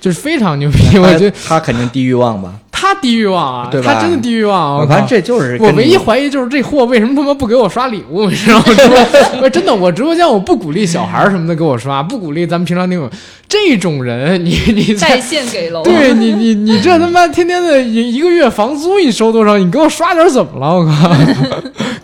[0.00, 0.96] 就是非常牛逼。
[0.96, 2.54] 我觉得他肯定低欲望吧？
[2.80, 4.78] 他低欲望啊，对吧他真的低欲望。
[4.78, 8.30] 我靠看这就是我唯一怀疑就是这货为什么他妈不给我刷礼物？
[8.30, 8.64] 你知道吗？
[8.64, 8.98] 直播
[9.42, 13.10] 我真的，我直播间我不鼓励小孩儿什么的给我刷，不鼓励咱们平常听友
[13.48, 19.58] 这种人，你你在在线给楼，对你你你这他妈天天的一一个月房租你收多少？
[19.58, 20.72] 你给我刷点怎么了？
[20.72, 21.10] 我靠！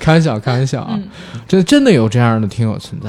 [0.05, 1.01] 开玩笑，开玩笑啊！
[1.49, 3.09] 这真的有这样的听友存在。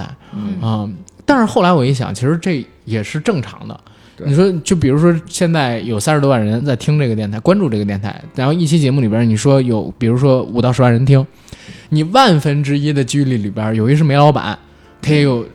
[0.65, 0.89] 啊、
[1.25, 3.77] 但是后来我一想，其实这也是正常的。
[4.25, 11.25] 你说，就比如说现在有三十多万人在听这个电台，关注这个电台，然后一期节目里边你说有，比如说五到十万人听，
[11.89, 14.57] 你万分之一的几率里边有一是煤老板，
[15.01, 15.45] 他也有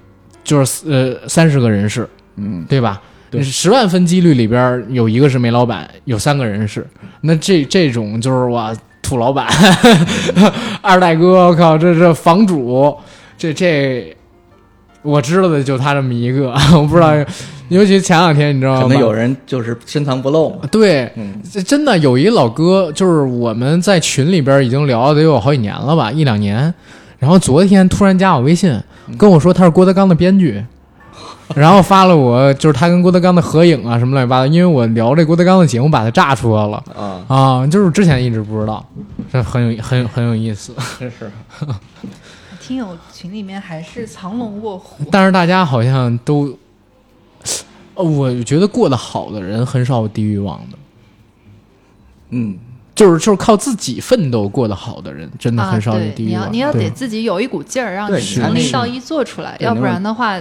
[0.45, 3.01] 就是呃三十个人士，嗯，对吧？
[3.30, 3.43] 对。
[3.43, 6.86] 十万分几率里边有一个是煤老板，有三个人是，
[7.22, 8.76] 那这这种就是哇
[9.11, 9.49] 土老板，
[10.81, 12.97] 二代哥，我靠，这这房主，
[13.37, 14.17] 这这
[15.03, 17.13] 我知道的就他这么一个，我不知道，
[17.69, 18.83] 尤其前两天你知道吗？
[18.83, 20.59] 可能有人就是深藏不露嘛。
[20.71, 21.13] 对，
[21.67, 26.73] 真的有一老哥，就是我们在群里边已经聊了得有好几年了吧，一两年。
[27.19, 28.81] 然后昨天突然加我微信，
[29.19, 30.65] 跟我说他是郭德纲的编剧，
[31.57, 34.46] 然后发了我就是他跟郭德纲的合影啊什么乱七八糟。
[34.46, 38.84] 因为我聊这郭德纲的节目，把他炸出来了啊，啊，就是之前一直不知道，
[39.32, 40.74] 这很有很很有意思。
[40.98, 41.30] 真是
[42.61, 46.57] 听友群里面还是藏龙卧虎，但是大家好像都，
[47.94, 50.78] 呃我觉得过得好的人很少有低欲望的。
[52.28, 52.57] 嗯，
[52.94, 56.53] 就是就是靠自己奋斗过得好的人，真的啊，很少有对，地狱望。
[56.53, 60.38] 你要你要得自己有一股劲儿，让你对是是从零到一做出来，要不然的话，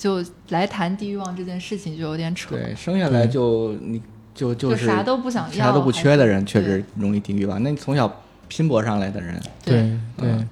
[0.00, 4.00] 就来谈地欲望这件事情就有点扯，对，生下来就你
[4.34, 7.62] 就就就是啥都不想要，啥都不缺的人，确实容易低欲望。
[7.62, 8.10] 那你从小
[8.48, 9.74] 拼搏上来的人，对
[10.16, 10.46] 对对，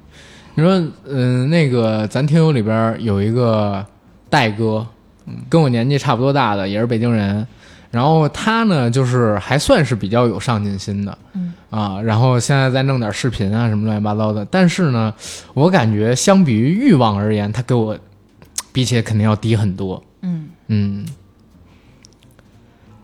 [0.55, 3.83] 你说，嗯、那个咱听友里边有一个
[4.29, 4.87] 戴哥，
[5.49, 7.47] 跟我年纪差不多大的，也是北京人。
[7.91, 11.55] 然后他呢，就是还算是比较有上进心的，嗯。
[11.71, 14.47] 啊，然后现在在弄点视频啊什么乱七八糟的。
[14.51, 15.15] 但是呢，
[15.55, 17.99] 我感觉相比于欲望而言，他给我
[18.79, 20.01] 比起来肯定要低很多。
[20.21, 21.05] 嗯，嗯，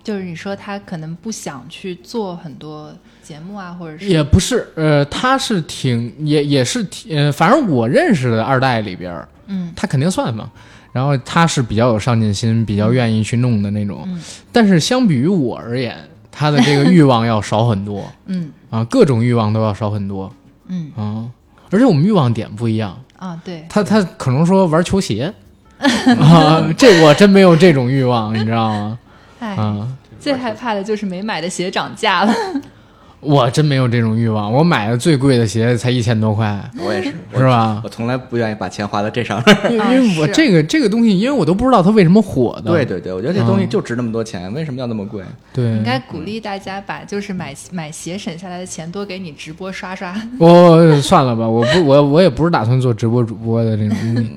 [0.05, 9.73] 就是你说他可能不想去做很多节目啊，或者是也不是，呃，他是挺也也是挺，呃，反正我认识的二代里边儿，嗯。
[9.75, 10.49] 他肯定算嘛。
[10.93, 14.05] 然后他是比较有上进心，比较愿意去弄的那种。
[14.07, 14.23] 嗯。
[14.53, 15.99] 但是相比于我而言，
[16.31, 18.09] 他的这个欲望要少很多。
[18.27, 18.53] 嗯。
[18.71, 20.33] 啊，各种欲望都要少很多。
[20.69, 20.93] 嗯。
[20.95, 21.29] 啊。
[21.73, 25.35] 而且我们欲望点不一样，啊，对，他他可能说玩球鞋
[26.21, 28.99] 啊，这我真没有这种欲望，你知道吗？
[29.41, 29.89] 哎，啊。
[30.21, 32.35] 最害怕的就是没买的鞋涨价了。
[33.21, 37.81] 我真没有这种欲望，我买的最贵的鞋才一千多块，我也是，是吧？
[37.83, 39.73] 我从来不愿意把钱花在这上面。
[39.73, 42.71] 因为我这个这个东西，因为我都不知道它为什么火的。
[42.71, 45.23] 对对对，我觉得这东西嗯就值那么多钱，为什么要那么贵？
[45.55, 50.15] 对，应该鼓励大家把就是买买鞋省下来的钱多给你直播刷刷。
[50.39, 53.97] 我算了吧，我不我我也不是打算做直播主播的这种。
[54.17, 54.31] 嗯，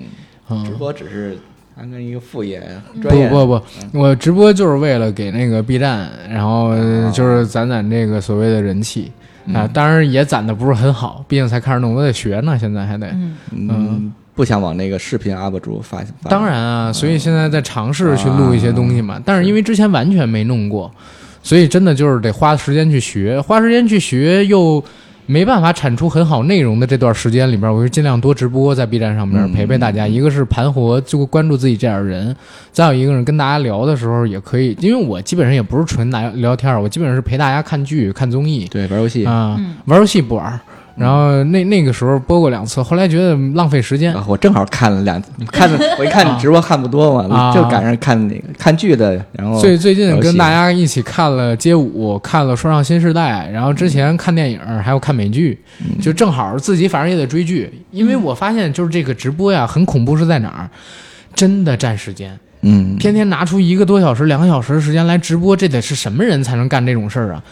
[0.65, 1.37] 直播只是
[1.75, 2.61] 当成一个副业，
[2.93, 3.27] 不专业。
[3.29, 3.61] 不不，
[3.93, 6.71] 我直播就是为了给那个 B 站，然后
[7.11, 9.11] 就是攒攒这个所谓的人气。
[9.53, 13.07] 啊，当然也攒的不是很好，毕竟才开始弄，我得学呢，现在还得。
[13.13, 15.99] 嗯，嗯，不想往那个视频 UP 主发。
[16.21, 20.91] 发当然啊，所以现在在尝试去录一些东西嘛，但是因为之前完全没弄过，
[21.41, 24.83] 所以真的就是得花时间去学，花时间去学又
[25.27, 29.53] 没办法产出很好内容的这段时间里边，我就尽量多直播在 B 站上面嗯。
[29.53, 30.07] 陪陪大家。
[30.07, 32.33] 一个是盘活，就关注自己这样的人；
[32.71, 38.65] 再有一个人跟大家聊的时候也可以，因为我基本上也不是纯聊聊天，我基本上是陪大家看剧、看综艺。
[38.71, 39.25] 对玩游戏。
[39.25, 39.75] 啊，嗯。
[39.85, 40.59] 玩游戏不玩。
[40.97, 45.21] 然后那那个时候播过两次，后来觉得浪费时间，啊，我正好看了两，
[45.51, 60.69] 看了我一看你直播看不多嘛，啊就赶上看那个看剧的，然后所以最近跟大家一起看了街舞，看了说唱新时代，然后之前看电影，还有看美剧，嗯就正好自己反正也得追剧，因为我发现就是这个直播呀，很恐怖是在哪儿？
[61.35, 67.43] 真的占时间，嗯，天天拿出一个多小时、两个小时的时间来直播，这得是什么人才能干这种事儿啊？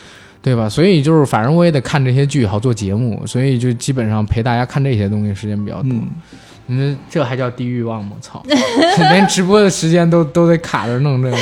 [0.45, 0.69] 对吧？
[0.69, 5.91] 所以就是，反正我也得看这些剧，好做节目，所以就基本上陪大家看这些东西时间比较多。
[5.91, 6.09] 嗯
[6.67, 8.11] 嗯，这还叫低欲望吗？
[8.21, 8.43] 操，
[9.09, 11.37] 连直播的时间都都得卡着弄这个。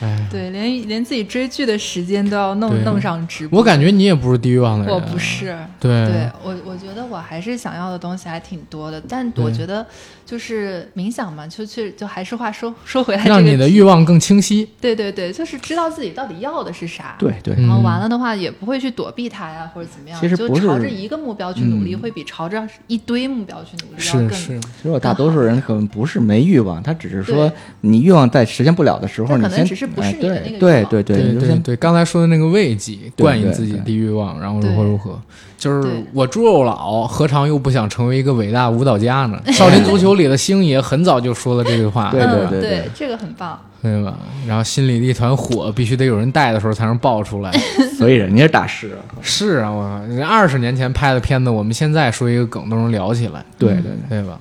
[0.00, 3.58] 哎，对，连连自己追剧的时间都要弄弄上直播。
[3.58, 4.94] 我感觉你也不是低欲望的人。
[4.94, 5.18] 我不。
[5.18, 5.56] 是。
[5.78, 9.86] 对对我，我觉得我还是想要的东西还挺多的，但我觉得
[10.26, 14.68] 就是冥想嘛，就去就还是话说 说回来，这个让你的欲望更清晰。
[14.80, 17.16] 对对对，就是知道自己到底要的是啥。
[17.18, 27.50] 对对，嗯然后完了的话，也不会去躲避它呀，或者怎么样，其实不是就朝着一个目标去努力，嗯会比朝着一堆目标去努力要更是是，其实我大多数人可能不是没欲望，他只是说
[27.82, 35.20] 你欲望在实现不了的时候，他可能你先只是不是哎你的那个欲对望对对对对对，刚才说的那个慰藉，冠以自己对低欲望，然后如何如何，
[35.58, 39.40] 就是我猪肉佬，何尝又不想成为一个伟大舞蹈家呢？
[39.52, 43.58] 少林足球里的星爷很早就说了这句话，对嗯对对这个很棒。
[43.82, 44.14] 对吧？
[44.46, 47.50] 然后心里的一团火，必须得有人带的时候才能爆出来。
[47.96, 54.38] 所以人家是大师啊， 是啊，我人二十年前拍的片子，我们现在说一个梗都能聊起来，对对对，对吧？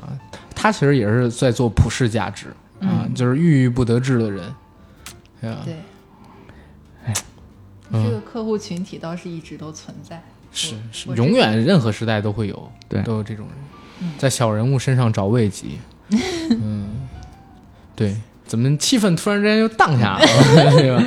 [0.54, 2.48] 他其实也是在做普世价值
[2.82, 4.44] 啊，就是郁郁不得志的人，
[5.42, 5.62] 对吧？
[5.66, 5.76] 对，
[7.92, 10.22] 嗯这个客户群体倒是一直都存在。
[10.52, 13.46] 是是，永远任何时代都会有，对都有这种
[14.00, 15.68] 人，在小人物身上找慰藉。
[16.50, 17.08] 嗯，
[17.96, 18.16] 对，
[18.48, 21.04] 怎么气氛突然之间就荡下来了， 对吧？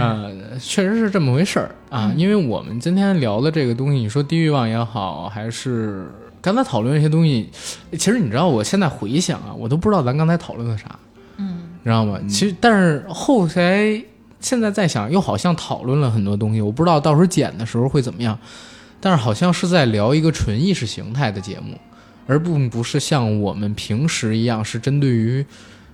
[0.00, 0.26] 啊、
[0.58, 2.10] 确实是这么回事儿啊。
[2.16, 7.50] 因为我们今天聊的这个东西，你说低欲望也好，还是刚才讨论一些东西，
[7.92, 11.13] 其实你知道，我现在回想啊，我都不知道咱刚才讨论的啥，嗯，
[11.84, 12.18] 知道吗？
[12.28, 14.02] 其实，但是后来
[14.40, 18.38] 现在在想，又好像讨论了很多东西，我不知道到时候剪的时候会怎么样。
[19.00, 21.78] 但是好像是在聊一个纯意识形态的节目，
[22.26, 25.44] 而并不是像我们平时一样是针对于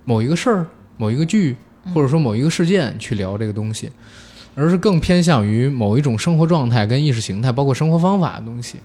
[0.04, 0.66] 某一个事儿、
[0.96, 1.56] 某一个剧，
[1.92, 3.90] 或者说某一个事件去聊这个东西，
[4.54, 8.78] 而是更偏向于某一种生活状态跟意识形态，包括生活方法的东西。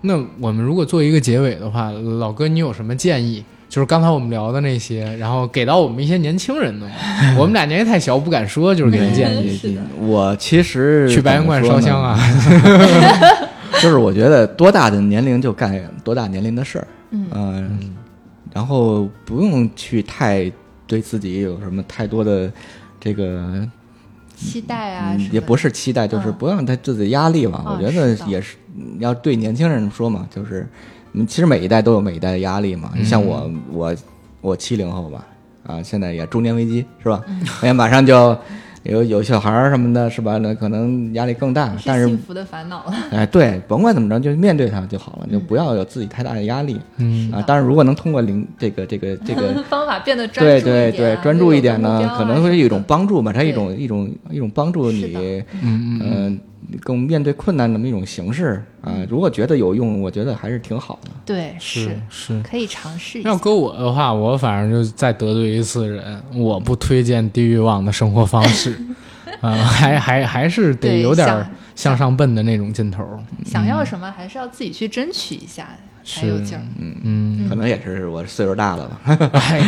[0.00, 3.44] 那我们如果做一个结尾的话，老哥，你有什么建议？
[3.72, 6.86] 就是刚才我们聊的那些，然后给到我们一些年轻人的。
[7.38, 9.78] 我们俩年纪太小，不敢说，就是给人建议。
[9.98, 12.18] 我其实去白云观烧香啊，
[13.80, 17.94] 就是我觉得多大的年龄就干多大年龄的事儿，嗯、
[18.52, 20.52] 然后不用去太
[20.86, 22.52] 对自己有什么太多的
[23.00, 23.66] 这个，
[24.36, 26.34] 期待啊，嗯也不是期待，就是嗯。
[26.38, 27.62] 不让他自己压力嘛。
[27.64, 28.56] 哦我觉得也是
[28.98, 30.68] 要对年轻人说嘛，就是
[31.14, 32.90] 嗯其实每一代都有每一代的压力嘛。
[32.96, 33.94] 你像我，我
[34.40, 35.24] 我七零后吧，
[35.66, 37.22] 啊，现在也中年危机是吧？
[37.60, 38.36] 哎呀，马上就
[38.84, 40.38] 有有小孩儿什么的，是吧？
[40.38, 42.94] 那可能压力更大，但是幸福的烦恼了。
[43.12, 46.80] 哎，对，甭管怎么着，就面对它就好了，就不要有自己太大的压力。
[46.96, 56.40] 嗯啊，但是，如果能通过零这个这个这个， 方法变得专注一点啊对对，专注一点呢，可能会有一种帮助嘛，它一种一种一种帮助你嗯嗯，
[56.80, 58.92] 更面对困难的那么一种形式啊。
[59.08, 61.10] 如果觉得有用，我觉得还是挺好的。
[61.24, 62.40] 对是是。
[62.42, 63.28] 可以尝试一下。
[63.30, 68.76] 要搁我的话，我反正就再得罪一次人，我不推荐低欲望的生活方式，
[69.40, 73.04] 啊、还还还是得有点儿向上奔的那种劲头。
[73.44, 75.68] 想要什么还是要自己去争取一下。
[76.04, 76.60] 才有劲儿。
[77.04, 79.16] 嗯，可能也是我岁数大了吧。
[79.34, 79.60] 哎，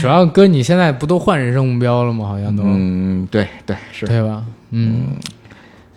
[0.00, 2.24] 主要哥你现在不都换人生目标了吗？
[2.26, 4.06] 好像都、嗯，对对是。
[4.06, 4.42] 对吧？
[4.70, 5.08] 嗯，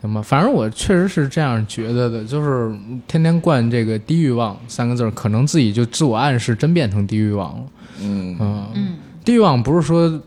[0.05, 2.73] 行吧，反正我确实是这样觉得的，就是
[3.07, 7.63] 天天灌这个低欲望三个字儿，可能自己就自我暗示真变成低欲望了。
[8.01, 10.21] 嗯嗯，嗯，低欲望不是说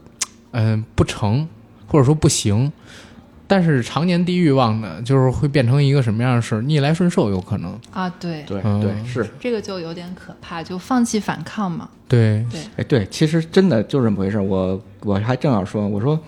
[0.53, 1.47] 嗯、不成，
[1.87, 2.73] 或者说不行。
[3.51, 6.61] 但是常年低欲望呢，就是会变成一个什么样的事？
[6.63, 7.79] 逆来顺受有可能。
[7.91, 9.27] 啊，对，对嗯对是。
[9.41, 11.89] 这个就有点可怕，就放弃反抗嘛。
[12.07, 14.39] 对对，哎，对，其实真的就这么回事。
[14.39, 16.19] 我我还正好说，我说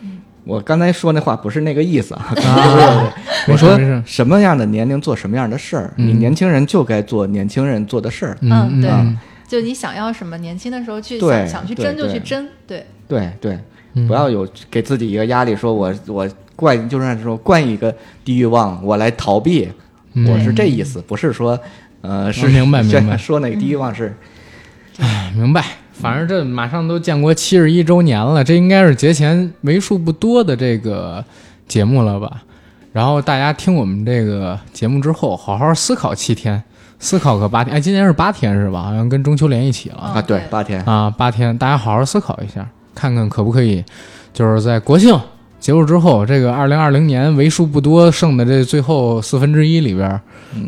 [0.51, 2.35] 我刚才说那话不是那个意思啊。
[2.45, 3.15] 啊，
[3.47, 8.37] 我说什么样的年龄做什么样的事儿，嗯你年轻人就该做年轻人做的事儿。
[8.41, 9.17] 嗯对嗯。
[9.47, 13.59] 就你想要什么，年轻的时候去想想去争就去争，对，对对，
[13.95, 14.09] 嗯。
[14.09, 17.95] 不要有给自己一个压力，说我我惯就是说惯一个
[18.25, 19.69] 低欲望，我来逃避，
[20.15, 20.27] 嗯。
[20.33, 21.59] 我是这意思，不是说
[22.01, 23.17] 呃是明白明白。
[23.19, 24.15] 说那个低欲望是
[24.99, 25.65] 哎明白。
[26.01, 31.23] 反正这马上都建国七十一周年了，这应该是节前为数不多的这个
[31.69, 32.43] 节目了吧？
[32.91, 36.63] 然后大家听我们这个节目之后，好好思考七天，
[36.99, 37.77] 思考个八天。
[37.77, 38.83] 哎，今年是八天是吧？
[38.83, 39.99] 好像跟中秋连一起了。
[40.01, 43.85] 嗯啊，对对，八天，啊，八天，大家好好思考一下，看看可不可以，
[44.33, 45.15] 就是在国庆
[45.61, 50.21] 结束之后，这个二零二零年为数不多剩的这最后四分之一里边儿，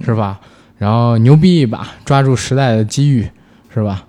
[0.05, 0.39] 是吧？
[0.77, 3.27] 然后牛逼一把，抓住时代的机遇，
[3.73, 4.05] 是吧？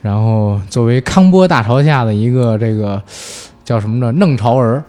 [0.00, 3.02] 然后作为康波大潮下的一个这个
[3.64, 4.12] 叫什么呢？
[4.12, 4.82] 弄潮儿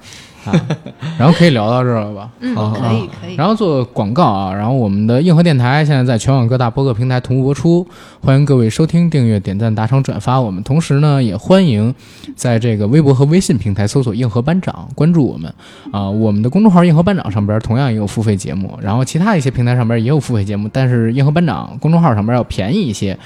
[0.46, 0.54] 啊，
[1.20, 2.30] 然后可以聊到这儿了吧？
[2.40, 3.36] 嗯，好可以可以。
[3.36, 7.86] 然后做广告啊，然后我们的硬核电台现在在全网各大播客平台同步播出，
[8.22, 10.64] 欢迎各位收听、订阅、点赞、打赏、转发我们。
[10.64, 11.94] 同时呢，也欢迎
[12.36, 15.54] 在这个微博和微信平台搜索“硬核班长”，关注我们
[15.92, 23.18] 啊、我们的公众号“硬核班长”上边同样也有付费节目，然后其他一些平台上边也有付费节目，但是硬核班长公众号上边要便宜一些。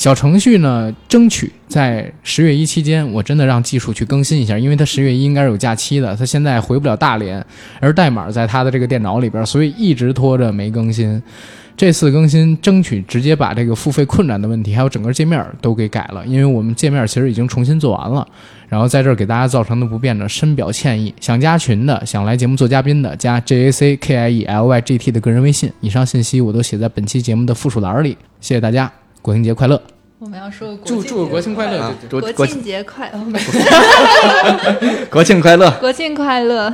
[0.00, 7.44] 小程序呢，争取在十月一期间，我真的让技术去更新一下，因为它十月一应该是有假期的，它现在回不了大连，
[7.80, 11.22] 而代码在他的这个电脑里边，所以一直拖着没更新。
[11.76, 18.26] 这次更新争取直接把这个付费困难的问题，还有整个界面都给改了，因为我们界面其实已经重新做完了。
[18.70, 21.14] 然后在这儿给大家造成的不便呢，深表歉意。
[21.20, 25.70] 想加群的，想来节目做嘉宾的，加 J A C K I E L Y G T 的个人微信。
[25.82, 28.16] 以上信息我都写在本期节目的附属栏里。
[28.40, 28.90] 谢谢大家，
[29.22, 29.80] 国庆节快乐！
[30.18, 31.94] 我们要说祝祝国庆快乐！
[32.10, 33.20] 国国庆节快，哦
[35.10, 35.70] 国庆快乐。
[35.80, 36.72] 国庆快乐。